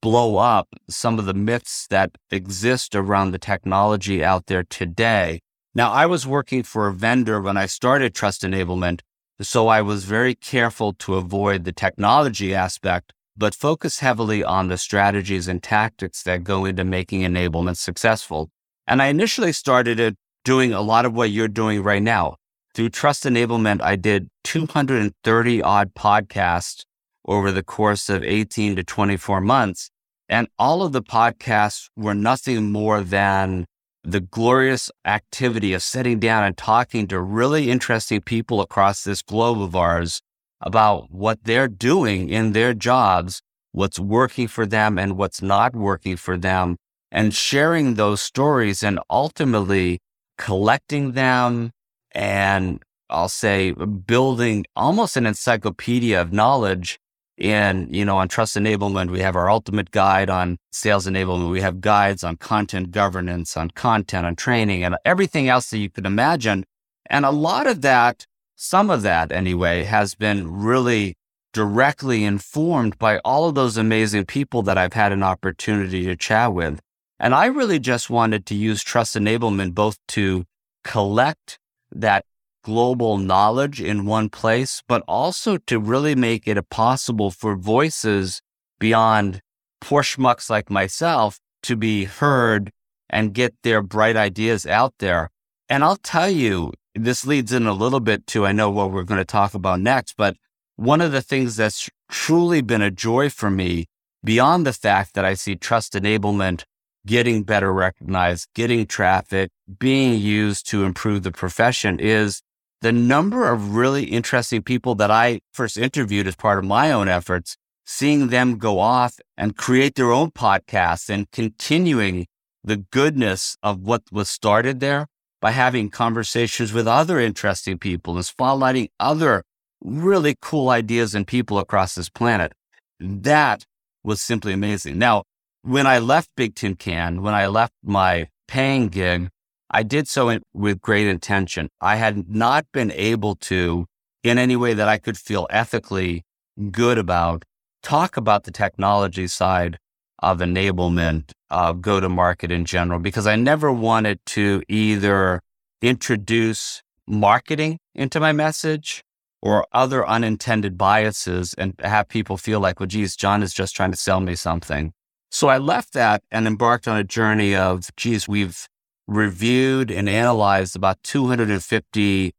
blow 0.00 0.36
up 0.36 0.68
some 0.88 1.18
of 1.18 1.26
the 1.26 1.34
myths 1.34 1.86
that 1.88 2.12
exist 2.30 2.94
around 2.94 3.30
the 3.30 3.38
technology 3.38 4.24
out 4.24 4.46
there 4.46 4.62
today. 4.62 5.40
Now, 5.74 5.92
I 5.92 6.06
was 6.06 6.26
working 6.26 6.62
for 6.62 6.88
a 6.88 6.92
vendor 6.92 7.40
when 7.40 7.56
I 7.56 7.66
started 7.66 8.14
Trust 8.14 8.42
Enablement, 8.42 9.00
so 9.40 9.68
I 9.68 9.82
was 9.82 10.04
very 10.04 10.34
careful 10.34 10.92
to 10.94 11.14
avoid 11.14 11.64
the 11.64 11.72
technology 11.72 12.54
aspect 12.54 13.12
but 13.38 13.54
focus 13.54 14.00
heavily 14.00 14.42
on 14.42 14.66
the 14.66 14.76
strategies 14.76 15.46
and 15.46 15.62
tactics 15.62 16.24
that 16.24 16.42
go 16.42 16.64
into 16.64 16.84
making 16.84 17.20
enablement 17.20 17.76
successful. 17.76 18.50
And 18.86 19.00
I 19.00 19.06
initially 19.06 19.52
started 19.52 20.00
it 20.00 20.16
doing 20.44 20.72
a 20.72 20.80
lot 20.80 21.04
of 21.04 21.14
what 21.14 21.30
you're 21.30 21.46
doing 21.46 21.82
right 21.82 22.02
now. 22.02 22.36
Through 22.74 22.90
Trust 22.90 23.24
Enablement, 23.24 23.80
I 23.80 23.96
did 23.96 24.28
230 24.44 25.62
odd 25.62 25.94
podcasts 25.94 26.84
over 27.24 27.52
the 27.52 27.62
course 27.62 28.08
of 28.08 28.24
18 28.24 28.76
to 28.76 28.82
24 28.82 29.40
months. 29.40 29.90
And 30.28 30.48
all 30.58 30.82
of 30.82 30.92
the 30.92 31.02
podcasts 31.02 31.88
were 31.96 32.14
nothing 32.14 32.72
more 32.72 33.02
than 33.02 33.66
the 34.02 34.20
glorious 34.20 34.90
activity 35.04 35.72
of 35.74 35.82
sitting 35.82 36.18
down 36.18 36.44
and 36.44 36.56
talking 36.56 37.06
to 37.08 37.20
really 37.20 37.70
interesting 37.70 38.20
people 38.20 38.60
across 38.60 39.04
this 39.04 39.22
globe 39.22 39.60
of 39.60 39.76
ours 39.76 40.22
about 40.60 41.10
what 41.10 41.44
they're 41.44 41.68
doing 41.68 42.28
in 42.28 42.52
their 42.52 42.74
jobs, 42.74 43.42
what's 43.72 43.98
working 43.98 44.48
for 44.48 44.66
them 44.66 44.98
and 44.98 45.16
what's 45.16 45.42
not 45.42 45.74
working 45.74 46.16
for 46.16 46.36
them, 46.36 46.76
and 47.10 47.34
sharing 47.34 47.94
those 47.94 48.20
stories 48.20 48.82
and 48.82 48.98
ultimately 49.08 49.98
collecting 50.36 51.12
them 51.12 51.70
and 52.12 52.82
I'll 53.10 53.28
say 53.28 53.72
building 53.72 54.66
almost 54.76 55.16
an 55.16 55.26
encyclopedia 55.26 56.20
of 56.20 56.32
knowledge 56.32 56.98
in, 57.38 57.88
you 57.92 58.04
know, 58.04 58.18
on 58.18 58.28
trust 58.28 58.56
enablement. 58.56 59.10
We 59.10 59.20
have 59.20 59.36
our 59.36 59.48
ultimate 59.48 59.90
guide 59.90 60.28
on 60.28 60.58
sales 60.72 61.06
enablement. 61.06 61.50
We 61.50 61.60
have 61.60 61.80
guides 61.80 62.22
on 62.22 62.36
content 62.36 62.90
governance, 62.90 63.56
on 63.56 63.70
content, 63.70 64.26
on 64.26 64.36
training, 64.36 64.84
and 64.84 64.96
everything 65.04 65.48
else 65.48 65.70
that 65.70 65.78
you 65.78 65.88
could 65.88 66.04
imagine. 66.04 66.64
And 67.08 67.24
a 67.24 67.30
lot 67.30 67.66
of 67.66 67.80
that 67.82 68.26
some 68.60 68.90
of 68.90 69.02
that 69.02 69.30
anyway 69.30 69.84
has 69.84 70.16
been 70.16 70.52
really 70.52 71.14
directly 71.52 72.24
informed 72.24 72.98
by 72.98 73.18
all 73.18 73.48
of 73.48 73.54
those 73.54 73.76
amazing 73.76 74.26
people 74.26 74.62
that 74.62 74.76
I've 74.76 74.94
had 74.94 75.12
an 75.12 75.22
opportunity 75.22 76.04
to 76.06 76.16
chat 76.16 76.52
with. 76.52 76.80
And 77.20 77.36
I 77.36 77.46
really 77.46 77.78
just 77.78 78.10
wanted 78.10 78.46
to 78.46 78.56
use 78.56 78.82
trust 78.82 79.14
enablement 79.14 79.74
both 79.74 79.96
to 80.08 80.44
collect 80.82 81.60
that 81.92 82.24
global 82.64 83.16
knowledge 83.16 83.80
in 83.80 84.06
one 84.06 84.28
place, 84.28 84.82
but 84.88 85.04
also 85.06 85.58
to 85.58 85.78
really 85.78 86.16
make 86.16 86.48
it 86.48 86.68
possible 86.68 87.30
for 87.30 87.54
voices 87.54 88.42
beyond 88.80 89.40
poor 89.80 90.02
schmucks 90.02 90.50
like 90.50 90.68
myself 90.68 91.38
to 91.62 91.76
be 91.76 92.04
heard 92.06 92.72
and 93.08 93.34
get 93.34 93.54
their 93.62 93.82
bright 93.82 94.16
ideas 94.16 94.66
out 94.66 94.94
there. 94.98 95.30
And 95.68 95.84
I'll 95.84 95.96
tell 95.96 96.28
you, 96.28 96.72
this 96.94 97.26
leads 97.26 97.52
in 97.52 97.66
a 97.66 97.72
little 97.72 98.00
bit 98.00 98.26
to, 98.28 98.46
I 98.46 98.52
know 98.52 98.70
what 98.70 98.90
we're 98.90 99.04
going 99.04 99.20
to 99.20 99.24
talk 99.24 99.54
about 99.54 99.80
next, 99.80 100.14
but 100.16 100.36
one 100.76 101.00
of 101.00 101.12
the 101.12 101.22
things 101.22 101.56
that's 101.56 101.88
truly 102.10 102.60
been 102.60 102.82
a 102.82 102.90
joy 102.90 103.30
for 103.30 103.50
me 103.50 103.86
beyond 104.24 104.66
the 104.66 104.72
fact 104.72 105.14
that 105.14 105.24
I 105.24 105.34
see 105.34 105.56
trust 105.56 105.94
enablement 105.94 106.64
getting 107.06 107.42
better 107.42 107.72
recognized, 107.72 108.48
getting 108.54 108.86
traffic, 108.86 109.50
being 109.78 110.20
used 110.20 110.68
to 110.68 110.84
improve 110.84 111.22
the 111.22 111.32
profession 111.32 111.98
is 111.98 112.42
the 112.80 112.92
number 112.92 113.50
of 113.50 113.74
really 113.74 114.04
interesting 114.04 114.62
people 114.62 114.94
that 114.96 115.10
I 115.10 115.40
first 115.52 115.76
interviewed 115.76 116.26
as 116.26 116.36
part 116.36 116.58
of 116.58 116.64
my 116.64 116.92
own 116.92 117.08
efforts, 117.08 117.56
seeing 117.86 118.28
them 118.28 118.58
go 118.58 118.78
off 118.78 119.18
and 119.36 119.56
create 119.56 119.94
their 119.94 120.12
own 120.12 120.30
podcasts 120.30 121.08
and 121.08 121.30
continuing 121.30 122.26
the 122.62 122.76
goodness 122.76 123.56
of 123.62 123.80
what 123.80 124.02
was 124.12 124.28
started 124.28 124.80
there 124.80 125.06
by 125.40 125.52
having 125.52 125.90
conversations 125.90 126.72
with 126.72 126.88
other 126.88 127.18
interesting 127.18 127.78
people 127.78 128.16
and 128.16 128.24
spotlighting 128.24 128.88
other 128.98 129.44
really 129.80 130.36
cool 130.40 130.68
ideas 130.68 131.14
and 131.14 131.26
people 131.26 131.58
across 131.58 131.94
this 131.94 132.08
planet. 132.08 132.52
That 132.98 133.64
was 134.02 134.20
simply 134.20 134.52
amazing. 134.52 134.98
Now, 134.98 135.22
when 135.62 135.86
I 135.86 135.98
left 135.98 136.30
Bigtincan, 136.36 137.20
when 137.20 137.34
I 137.34 137.46
left 137.46 137.74
my 137.82 138.28
paying 138.46 138.88
gig, 138.88 139.28
I 139.70 139.82
did 139.82 140.08
so 140.08 140.28
in, 140.30 140.42
with 140.52 140.80
great 140.80 141.06
intention. 141.06 141.68
I 141.80 141.96
had 141.96 142.28
not 142.28 142.66
been 142.72 142.90
able 142.92 143.36
to, 143.36 143.86
in 144.24 144.38
any 144.38 144.56
way 144.56 144.74
that 144.74 144.88
I 144.88 144.98
could 144.98 145.18
feel 145.18 145.46
ethically 145.50 146.24
good 146.70 146.98
about, 146.98 147.44
talk 147.82 148.16
about 148.16 148.44
the 148.44 148.50
technology 148.50 149.26
side 149.26 149.78
of 150.20 150.38
enablement, 150.38 151.32
of 151.50 151.80
go 151.80 152.00
to 152.00 152.08
market 152.08 152.50
in 152.50 152.64
general, 152.64 153.00
because 153.00 153.26
I 153.26 153.36
never 153.36 153.72
wanted 153.72 154.18
to 154.26 154.62
either 154.68 155.40
introduce 155.82 156.82
marketing 157.06 157.78
into 157.94 158.20
my 158.20 158.32
message 158.32 159.02
or 159.40 159.66
other 159.72 160.06
unintended 160.06 160.76
biases 160.76 161.54
and 161.54 161.74
have 161.80 162.08
people 162.08 162.36
feel 162.36 162.60
like, 162.60 162.80
well, 162.80 162.86
geez, 162.86 163.16
John 163.16 163.42
is 163.42 163.54
just 163.54 163.74
trying 163.74 163.92
to 163.92 163.96
sell 163.96 164.20
me 164.20 164.34
something. 164.34 164.92
So 165.30 165.48
I 165.48 165.58
left 165.58 165.92
that 165.92 166.22
and 166.30 166.46
embarked 166.46 166.88
on 166.88 166.96
a 166.96 167.04
journey 167.04 167.54
of, 167.54 167.94
geez, 167.96 168.26
we've 168.26 168.66
reviewed 169.06 169.90
and 169.90 170.08
analyzed 170.08 170.74
about 170.74 171.02
250 171.02 172.32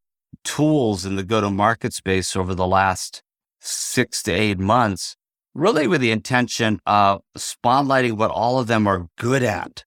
tools 0.43 1.05
in 1.05 1.15
the 1.15 1.23
go 1.23 1.41
to 1.41 1.49
market 1.49 1.93
space 1.93 2.35
over 2.35 2.53
the 2.53 2.67
last 2.67 3.21
six 3.59 4.23
to 4.23 4.31
eight 4.31 4.59
months, 4.59 5.15
really 5.53 5.87
with 5.87 6.01
the 6.01 6.11
intention 6.11 6.79
of 6.85 7.21
spotlighting 7.37 8.13
what 8.13 8.31
all 8.31 8.59
of 8.59 8.67
them 8.67 8.87
are 8.87 9.07
good 9.17 9.43
at. 9.43 9.83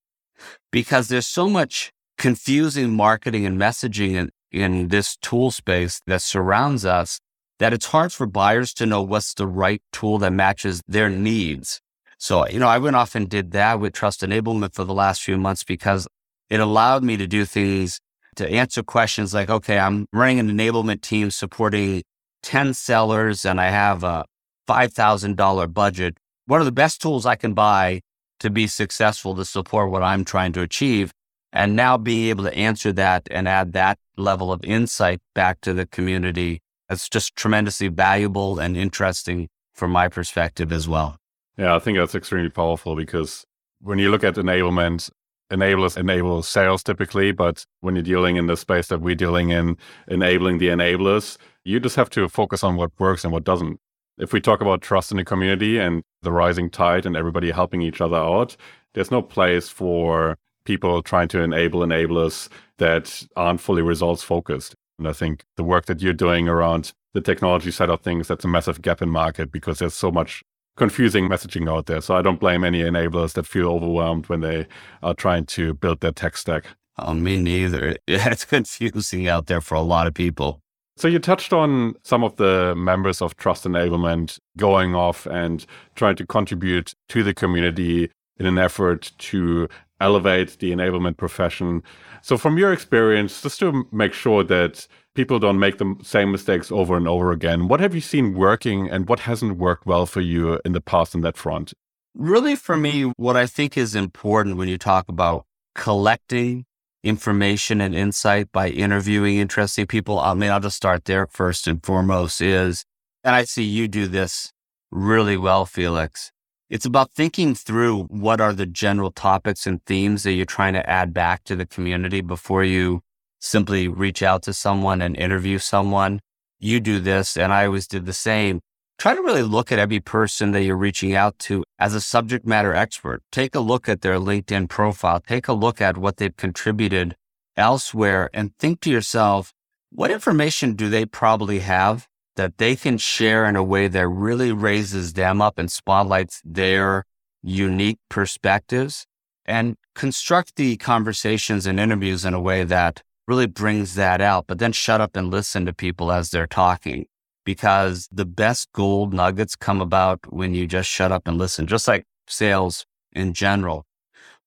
Because 0.71 1.09
there's 1.09 1.27
so 1.27 1.49
much 1.49 1.93
confusing 2.19 2.95
marketing 2.95 3.47
and 3.47 3.59
messaging 3.59 4.15
in, 4.15 4.31
in 4.51 4.89
this 4.89 5.17
tool 5.17 5.51
space 5.51 6.01
that 6.07 6.23
surrounds 6.23 6.85
us 6.85 7.21
that 7.59 7.73
it's 7.73 7.87
hard 7.87 8.13
for 8.13 8.27
buyers 8.27 8.75
to 8.75 8.87
know 8.87 9.03
what's 9.03 9.35
the 9.35 9.47
right 9.47 9.83
tool 9.93 10.19
that 10.19 10.33
matches 10.33 10.83
their 10.89 11.09
needs. 11.09 11.81
So, 12.19 12.47
you 12.49 12.59
know, 12.59 12.69
I 12.69 12.79
went 12.79 12.97
off 12.97 13.15
and 13.15 13.29
did 13.29 13.53
that 13.53 13.81
with 13.81 13.93
trust 13.93 14.21
enablement 14.23 14.75
for 14.75 14.85
the 14.85 14.95
last 14.95 15.23
few 15.23 15.37
months 15.37 15.65
because 15.65 16.07
it 16.51 16.61
allowed 16.61 17.03
me 17.03 17.17
to 17.17 17.27
do 17.27 17.45
things 17.45 18.01
to 18.37 18.49
answer 18.49 18.83
questions 18.83 19.35
like, 19.35 19.51
okay, 19.51 19.79
I'm 19.79 20.07
running 20.13 20.39
an 20.39 20.51
enablement 20.51 21.03
team 21.03 21.31
supporting 21.31 22.03
10 22.43 22.75
sellers 22.75 23.45
and 23.45 23.61
I 23.61 23.71
have 23.71 24.05
a 24.05 24.25
$5,000 24.69 25.73
budget. 25.73 26.17
What 26.47 26.61
are 26.61 26.65
the 26.65 26.73
best 26.73 27.01
tools 27.01 27.27
I 27.27 27.37
can 27.37 27.55
buy 27.55 28.01
to 28.41 28.51
be 28.51 28.67
successful 28.67 29.35
to 29.37 29.45
support 29.45 29.91
what 29.91 30.03
I'm 30.03 30.25
trying 30.25 30.53
to 30.55 30.63
achieve? 30.63 31.13
And 31.53 31.77
now 31.77 31.99
being 31.99 32.29
able 32.31 32.45
to 32.45 32.55
answer 32.55 32.93
that 32.95 33.29
and 33.31 33.47
add 33.47 33.73
that 33.75 33.99
level 34.17 34.53
of 34.53 34.65
insight 34.65 35.21
back 35.35 35.61
to 35.63 35.75
the 35.75 35.87
community, 35.87 36.61
it's 36.89 37.09
just 37.09 37.37
tremendously 37.37 37.89
valuable 37.89 38.59
and 38.59 38.77
interesting 38.77 39.49
from 39.75 39.91
my 39.91 40.09
perspective 40.09 40.73
as 40.73 40.89
well. 40.89 41.17
Yeah, 41.59 41.77
I 41.77 41.79
think 41.79 41.99
that's 41.99 42.15
extremely 42.15 42.51
powerful 42.51 42.97
because 42.97 43.45
when 43.81 43.99
you 43.99 44.11
look 44.11 44.25
at 44.25 44.35
enablement, 44.37 45.11
enablers 45.51 45.99
enable 45.99 46.43
sales 46.43 46.83
typically, 46.83 47.33
but 47.33 47.67
when 47.81 47.95
you're 47.95 48.03
dealing 48.03 48.37
in 48.37 48.47
the 48.47 48.57
space 48.57 48.89
that 48.89 49.01
we're 49.01 49.15
dealing 49.15 49.51
in, 49.51 49.77
enabling 50.09 50.59
the 50.59 50.69
enablers, 50.69 51.37
you 51.65 51.79
just 51.79 51.97
have 51.97 52.09
to 52.11 52.29
focus 52.29 52.65
on 52.65 52.77
what 52.77 52.91
works 52.99 53.25
and 53.25 53.33
what 53.33 53.45
doesn't. 53.45 53.79
If 54.19 54.33
we 54.33 54.41
talk 54.41 54.61
about 54.61 54.83
trust 54.83 55.11
in 55.11 55.17
the 55.17 55.25
community 55.25 55.79
and 55.79 56.03
the 56.23 56.33
rising 56.33 56.71
tide 56.71 57.07
and 57.07 57.17
everybody 57.17 57.51
helping 57.51 57.83
each 57.83 58.01
other 58.01 58.17
out, 58.17 58.57
there's 58.95 59.11
no 59.11 59.23
place 59.23 59.69
for 59.69 60.37
people 60.65 61.03
trying 61.03 61.29
to 61.29 61.41
enable 61.41 61.81
enablers 61.81 62.49
that 62.79 63.25
aren't 63.37 63.61
fully 63.61 63.83
results 63.83 64.23
focused. 64.23 64.75
And 64.99 65.09
I 65.09 65.13
think 65.13 65.45
the 65.57 65.65
work 65.65 65.87
that 65.87 66.01
you're 66.01 66.13
doing 66.13 66.49
around 66.49 66.93
the 67.15 67.21
technology 67.21 67.71
side 67.71 67.91
of 67.91 68.01
things, 68.01 68.29
that's 68.29 68.45
a 68.45 68.49
massive 68.49 68.83
gap 68.83 69.03
in 69.03 69.09
market 69.09 69.51
because 69.51 69.79
there's 69.79 69.95
so 69.95 70.11
much 70.11 70.43
confusing 70.77 71.29
messaging 71.29 71.71
out 71.71 71.87
there. 71.87 72.01
So 72.01 72.17
I 72.17 72.23
don't 72.23 72.41
blame 72.41 72.65
any 72.65 72.83
enablers 72.83 73.35
that 73.35 73.47
feel 73.47 73.69
overwhelmed 73.69 74.29
when 74.29 74.41
they 74.41 74.67
are 75.03 75.15
trying 75.15 75.47
to 75.47 75.75
build 75.75 76.01
their 76.01 76.13
tech 76.13 76.37
stack. 76.37 76.67
Oh, 76.99 77.15
me 77.15 77.37
neither. 77.39 77.97
It's 78.07 78.45
confusing 78.45 79.29
out 79.29 79.47
there 79.47 79.61
for 79.61 79.75
a 79.75 79.83
lot 79.83 80.07
of 80.07 80.15
people. 80.15 80.61
So 81.03 81.09
you 81.09 81.19
touched 81.19 81.53
on 81.53 81.97
some 82.05 82.23
of 82.23 82.37
the 82.37 82.77
members 82.77 83.21
of 83.21 83.37
Trust 83.37 83.65
Enablement 83.65 84.39
going 84.57 84.95
off 84.95 85.27
and 85.27 85.67
trying 85.97 86.15
to 86.15 86.25
contribute 86.25 86.95
to 87.09 87.25
the 87.25 87.35
community 87.35 88.09
in 88.37 88.47
an 88.47 88.57
effort 88.57 89.11
to 89.19 89.69
elevate 90.01 90.59
the 90.61 90.71
enablement 90.71 91.17
profession. 91.17 91.83
So, 92.23 92.39
from 92.39 92.57
your 92.57 92.73
experience, 92.73 93.43
just 93.43 93.59
to 93.59 93.85
make 93.91 94.13
sure 94.13 94.45
that 94.45 94.87
people 95.17 95.41
don't 95.41 95.59
make 95.59 95.79
the 95.79 95.97
same 96.05 96.31
mistakes 96.31 96.71
over 96.71 96.97
and 96.97 97.09
over 97.09 97.33
again, 97.33 97.67
what 97.67 97.81
have 97.81 97.97
you 97.97 98.01
seen 98.01 98.35
working 98.35 98.89
and 98.89 99.09
what 99.09 99.19
hasn't 99.19 99.57
worked 99.57 99.85
well 99.85 100.07
for 100.07 100.21
you 100.21 100.61
in 100.65 100.71
the 100.71 100.81
past 100.81 101.17
on 101.17 101.23
that 101.23 101.37
front? 101.37 101.75
Really, 102.15 102.55
for 102.55 102.77
me, 102.77 103.13
what 103.17 103.37
I 103.37 103.49
think 103.49 103.77
is 103.77 103.97
important 103.97 104.57
when 104.57 104.69
you 104.69 104.79
talk 104.79 105.09
about 105.09 105.47
collecting 105.75 106.65
information 107.03 107.81
and 107.81 107.95
insight 107.95 108.53
by 108.53 108.69
interviewing 108.69 109.39
interesting 109.39 109.87
people, 109.87 110.19
I 110.19 110.35
mean, 110.35 110.51
I'll 110.51 110.61
just 110.61 110.77
start 110.77 111.05
there 111.05 111.27
first 111.27 111.67
and 111.67 111.85
foremost 111.85 112.41
is, 112.41 112.85
and 113.25 113.35
I 113.35 113.45
see 113.45 113.65
you 113.65 113.89
do 113.89 114.07
this 114.07 114.53
really 114.91 115.37
well, 115.37 115.67
Felix, 115.67 116.33
it's 116.71 116.87
about 116.87 117.13
thinking 117.13 117.55
through 117.55 118.05
what 118.05 118.41
are 118.41 118.53
the 118.53 118.67
general 118.67 119.11
topics 119.11 119.67
and 119.67 119.85
themes 119.85 120.23
that 120.23 120.33
you're 120.33 120.47
trying 120.47 120.73
to 120.75 120.89
add 120.89 121.13
back 121.13 121.45
to 121.45 121.57
the 121.57 121.67
community 121.67 122.21
before 122.21 122.65
you 122.65 123.03
simply 123.41 123.89
reach 123.89 124.23
out 124.23 124.43
to 124.45 124.55
someone 124.55 125.03
and 125.03 125.17
interview 125.17 125.59
someone. 125.59 126.21
You 126.61 126.81
do 126.81 127.01
this, 127.01 127.37
and 127.37 127.53
I 127.53 127.67
always 127.67 127.87
did 127.87 128.07
the 128.07 128.13
same. 128.13 128.61
Try 129.03 129.17
to 129.17 129.21
really 129.21 129.43
look 129.43 129.73
at 129.73 129.81
every 129.81 129.99
person 129.99 130.53
that 130.53 130.63
you're 130.63 130.77
reaching 130.77 131.13
out 131.13 131.37
to 131.41 131.65
as 131.77 131.93
a 131.93 132.01
subject 132.01 132.47
matter 132.47 132.73
expert. 132.73 133.21
Take 133.33 133.53
a 133.57 133.59
look 133.59 133.89
at 133.89 134.03
their 134.03 134.21
LinkedIn 134.21 134.69
profile. 134.69 135.19
Take 135.19 135.49
a 135.49 135.53
look 135.53 135.81
at 135.81 135.99
what 135.99 136.19
they've 136.19 136.37
contributed 136.37 137.17
elsewhere 137.57 138.31
and 138.33 138.57
think 138.61 138.81
to 138.83 138.91
yourself, 138.91 139.53
what 139.91 140.13
information 140.13 140.75
do 140.75 140.89
they 140.89 141.05
probably 141.05 141.59
have 141.59 142.07
that 142.37 142.59
they 142.59 142.77
can 142.77 142.97
share 142.97 143.45
in 143.45 143.57
a 143.57 143.65
way 143.65 143.89
that 143.89 144.07
really 144.07 144.53
raises 144.53 145.15
them 145.15 145.43
up 145.43 145.59
and 145.59 145.69
spotlights 145.73 146.41
their 146.45 147.05
unique 147.43 147.99
perspectives 148.09 149.09
and 149.45 149.75
construct 149.97 150.55
the 150.55 150.77
conversations 150.77 151.67
and 151.67 151.81
interviews 151.81 152.25
in 152.25 152.35
a 152.35 152.41
way 152.41 152.63
that 152.63 153.03
really 153.27 153.49
brings 153.49 153.97
that 153.97 154.21
out, 154.21 154.47
but 154.47 154.61
then 154.61 154.71
shut 154.71 155.01
up 155.01 155.17
and 155.17 155.29
listen 155.29 155.67
to 155.67 155.73
people 155.73 156.13
as 156.13 156.31
they're 156.31 156.47
talking 156.47 157.07
because 157.45 158.09
the 158.13 158.25
best 158.25 158.69
gold 158.73 159.13
nuggets 159.13 159.57
come 159.57 159.81
about 159.81 160.21
when 160.33 160.55
you 160.55 160.67
just 160.67 160.89
shut 160.89 161.13
up 161.13 161.27
and 161.27 161.39
listen, 161.39 161.67
just 161.67 161.89
like 161.89 162.05
sales 162.27 162.87
in 163.13 163.33
general. 163.33 163.85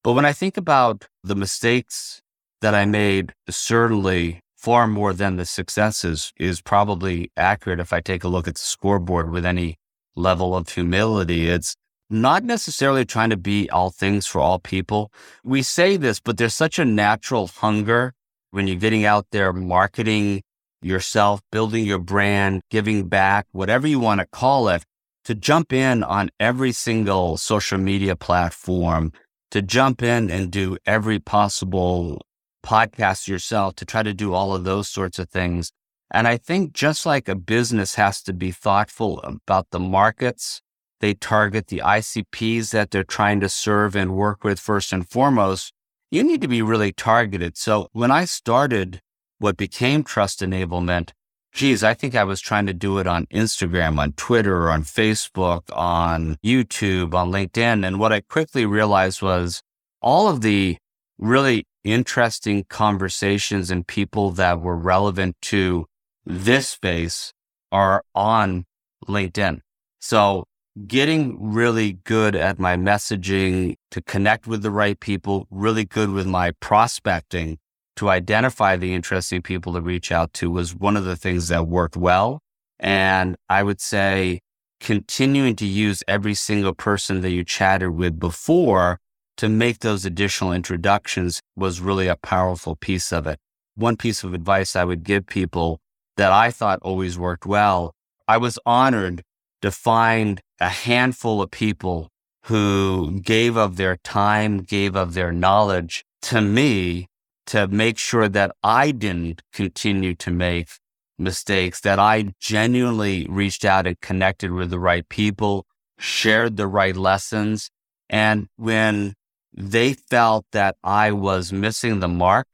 But 0.03 0.13
when 0.13 0.25
I 0.25 0.33
think 0.33 0.57
about 0.57 1.07
the 1.23 1.35
mistakes 1.35 2.21
that 2.61 2.75
I 2.75 2.85
made, 2.85 3.33
certainly 3.49 4.39
far 4.55 4.87
more 4.87 5.13
than 5.13 5.35
the 5.35 5.45
successes 5.45 6.31
is 6.37 6.61
probably 6.61 7.31
accurate 7.37 7.79
if 7.79 7.93
I 7.93 8.01
take 8.01 8.23
a 8.23 8.27
look 8.27 8.47
at 8.47 8.55
the 8.55 8.61
scoreboard 8.61 9.31
with 9.31 9.45
any 9.45 9.75
level 10.15 10.55
of 10.55 10.69
humility. 10.69 11.49
It's 11.49 11.75
not 12.09 12.43
necessarily 12.43 13.05
trying 13.05 13.31
to 13.31 13.37
be 13.37 13.69
all 13.69 13.89
things 13.89 14.25
for 14.25 14.39
all 14.39 14.59
people. 14.59 15.11
We 15.43 15.61
say 15.61 15.97
this, 15.97 16.19
but 16.19 16.37
there's 16.37 16.53
such 16.53 16.79
a 16.79 16.85
natural 16.85 17.47
hunger 17.47 18.13
when 18.51 18.67
you're 18.67 18.77
getting 18.77 19.05
out 19.05 19.27
there 19.31 19.51
marketing 19.51 20.41
yourself, 20.85 21.41
building 21.51 21.85
your 21.85 21.99
brand, 21.99 22.61
giving 22.69 23.07
back, 23.07 23.47
whatever 23.51 23.87
you 23.87 23.99
want 23.99 24.19
to 24.21 24.27
call 24.27 24.69
it, 24.69 24.83
to 25.25 25.33
jump 25.33 25.73
in 25.73 26.03
on 26.03 26.29
every 26.39 26.71
single 26.71 27.37
social 27.37 27.77
media 27.77 28.15
platform, 28.15 29.11
to 29.51 29.61
jump 29.61 30.03
in 30.03 30.29
and 30.29 30.51
do 30.51 30.77
every 30.85 31.19
possible 31.19 32.21
podcast 32.63 33.27
yourself, 33.27 33.75
to 33.75 33.85
try 33.85 34.03
to 34.03 34.13
do 34.13 34.33
all 34.33 34.55
of 34.55 34.63
those 34.63 34.87
sorts 34.87 35.19
of 35.19 35.29
things. 35.29 35.71
And 36.11 36.27
I 36.27 36.37
think 36.37 36.73
just 36.73 37.05
like 37.05 37.27
a 37.27 37.35
business 37.35 37.95
has 37.95 38.21
to 38.23 38.33
be 38.33 38.51
thoughtful 38.51 39.19
about 39.23 39.71
the 39.71 39.79
markets 39.79 40.61
they 41.01 41.13
target, 41.13 41.67
the 41.67 41.81
ICPs 41.83 42.71
that 42.71 42.91
they're 42.91 43.03
trying 43.03 43.39
to 43.41 43.49
serve 43.49 43.95
and 43.95 44.15
work 44.15 44.43
with 44.43 44.59
first 44.59 44.93
and 44.93 45.07
foremost, 45.07 45.73
you 46.09 46.23
need 46.23 46.41
to 46.41 46.47
be 46.47 46.61
really 46.61 46.91
targeted. 46.91 47.57
So 47.57 47.89
when 47.91 48.11
I 48.11 48.25
started 48.25 49.01
what 49.39 49.57
became 49.57 50.03
trust 50.03 50.41
enablement, 50.41 51.11
geez, 51.53 51.83
I 51.83 51.93
think 51.93 52.15
I 52.15 52.23
was 52.23 52.41
trying 52.41 52.65
to 52.67 52.73
do 52.73 52.97
it 52.99 53.07
on 53.07 53.25
Instagram, 53.27 53.97
on 53.97 54.11
Twitter, 54.13 54.69
on 54.69 54.83
Facebook, 54.83 55.63
on 55.73 56.37
YouTube, 56.45 57.13
on 57.13 57.31
LinkedIn. 57.31 57.85
And 57.85 57.99
what 57.99 58.11
I 58.11 58.21
quickly 58.21 58.65
realized 58.65 59.21
was 59.21 59.61
all 60.01 60.27
of 60.27 60.41
the 60.41 60.77
really 61.17 61.65
interesting 61.83 62.65
conversations 62.69 63.71
and 63.71 63.87
people 63.87 64.31
that 64.31 64.59
were 64.59 64.75
relevant 64.75 65.35
to 65.41 65.85
this 66.25 66.69
space 66.69 67.31
are 67.71 68.03
on 68.13 68.65
LinkedIn. 69.07 69.59
So 69.99 70.45
getting 70.87 71.37
really 71.39 71.93
good 72.03 72.35
at 72.35 72.59
my 72.59 72.75
messaging 72.75 73.75
to 73.91 74.01
connect 74.01 74.45
with 74.45 74.61
the 74.61 74.71
right 74.71 74.99
people, 74.99 75.47
really 75.49 75.85
good 75.85 76.09
with 76.09 76.27
my 76.27 76.51
prospecting 76.59 77.57
to 77.95 78.09
identify 78.09 78.75
the 78.75 78.93
interesting 78.93 79.41
people 79.41 79.73
to 79.73 79.81
reach 79.81 80.11
out 80.11 80.33
to 80.33 80.51
was 80.51 80.75
one 80.75 80.97
of 80.97 81.05
the 81.05 81.15
things 81.15 81.47
that 81.47 81.67
worked 81.67 81.97
well. 81.97 82.41
And 82.79 83.35
I 83.49 83.63
would 83.63 83.79
say 83.79 84.41
continuing 84.79 85.55
to 85.55 85.65
use 85.65 86.03
every 86.07 86.33
single 86.33 86.73
person 86.73 87.21
that 87.21 87.31
you 87.31 87.43
chatted 87.43 87.91
with 87.91 88.19
before 88.19 88.99
to 89.37 89.49
make 89.49 89.79
those 89.79 90.05
additional 90.05 90.53
introductions 90.53 91.41
was 91.55 91.81
really 91.81 92.07
a 92.07 92.15
powerful 92.15 92.75
piece 92.75 93.11
of 93.11 93.27
it. 93.27 93.39
One 93.75 93.97
piece 93.97 94.23
of 94.23 94.33
advice 94.33 94.75
I 94.75 94.83
would 94.83 95.03
give 95.03 95.27
people 95.27 95.79
that 96.17 96.31
I 96.31 96.51
thought 96.51 96.79
always 96.81 97.17
worked 97.17 97.45
well. 97.45 97.93
I 98.27 98.37
was 98.37 98.57
honored 98.65 99.21
to 99.61 99.71
find 99.71 100.41
a 100.59 100.69
handful 100.69 101.41
of 101.41 101.51
people 101.51 102.09
who 102.45 103.19
gave 103.21 103.57
of 103.57 103.75
their 103.75 103.97
time, 103.97 104.59
gave 104.59 104.95
of 104.95 105.13
their 105.13 105.31
knowledge 105.31 106.05
to 106.21 106.41
me 106.41 107.07
to 107.47 107.67
make 107.67 107.97
sure 107.97 108.27
that 108.29 108.55
I 108.63 108.91
didn't 108.91 109.41
continue 109.53 110.15
to 110.15 110.31
make 110.31 110.69
mistakes, 111.17 111.79
that 111.81 111.99
I 111.99 112.33
genuinely 112.39 113.25
reached 113.29 113.65
out 113.65 113.87
and 113.87 113.99
connected 114.01 114.51
with 114.51 114.69
the 114.69 114.79
right 114.79 115.07
people, 115.07 115.65
shared 115.97 116.57
the 116.57 116.67
right 116.67 116.95
lessons. 116.95 117.69
And 118.09 118.47
when 118.57 119.13
they 119.53 119.93
felt 119.93 120.45
that 120.51 120.75
I 120.83 121.11
was 121.11 121.53
missing 121.53 121.99
the 121.99 122.07
mark, 122.07 122.47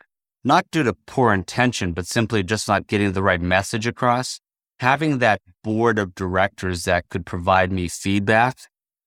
not 0.44 0.66
due 0.72 0.84
to 0.84 0.94
poor 1.06 1.34
intention, 1.34 1.94
but 1.94 2.08
simply 2.08 2.44
just 2.44 2.68
not 2.68 2.88
getting 2.88 3.12
the 3.14 3.24
right 3.24 3.42
message 3.42 3.88
across, 3.88 4.40
having 4.80 5.20
that 5.20 5.42
board 5.64 6.00
of 6.00 6.16
directors 6.16 6.86
that 6.86 7.10
could 7.10 7.26
provide 7.26 7.72
me 7.72 7.88
feedback 7.88 8.58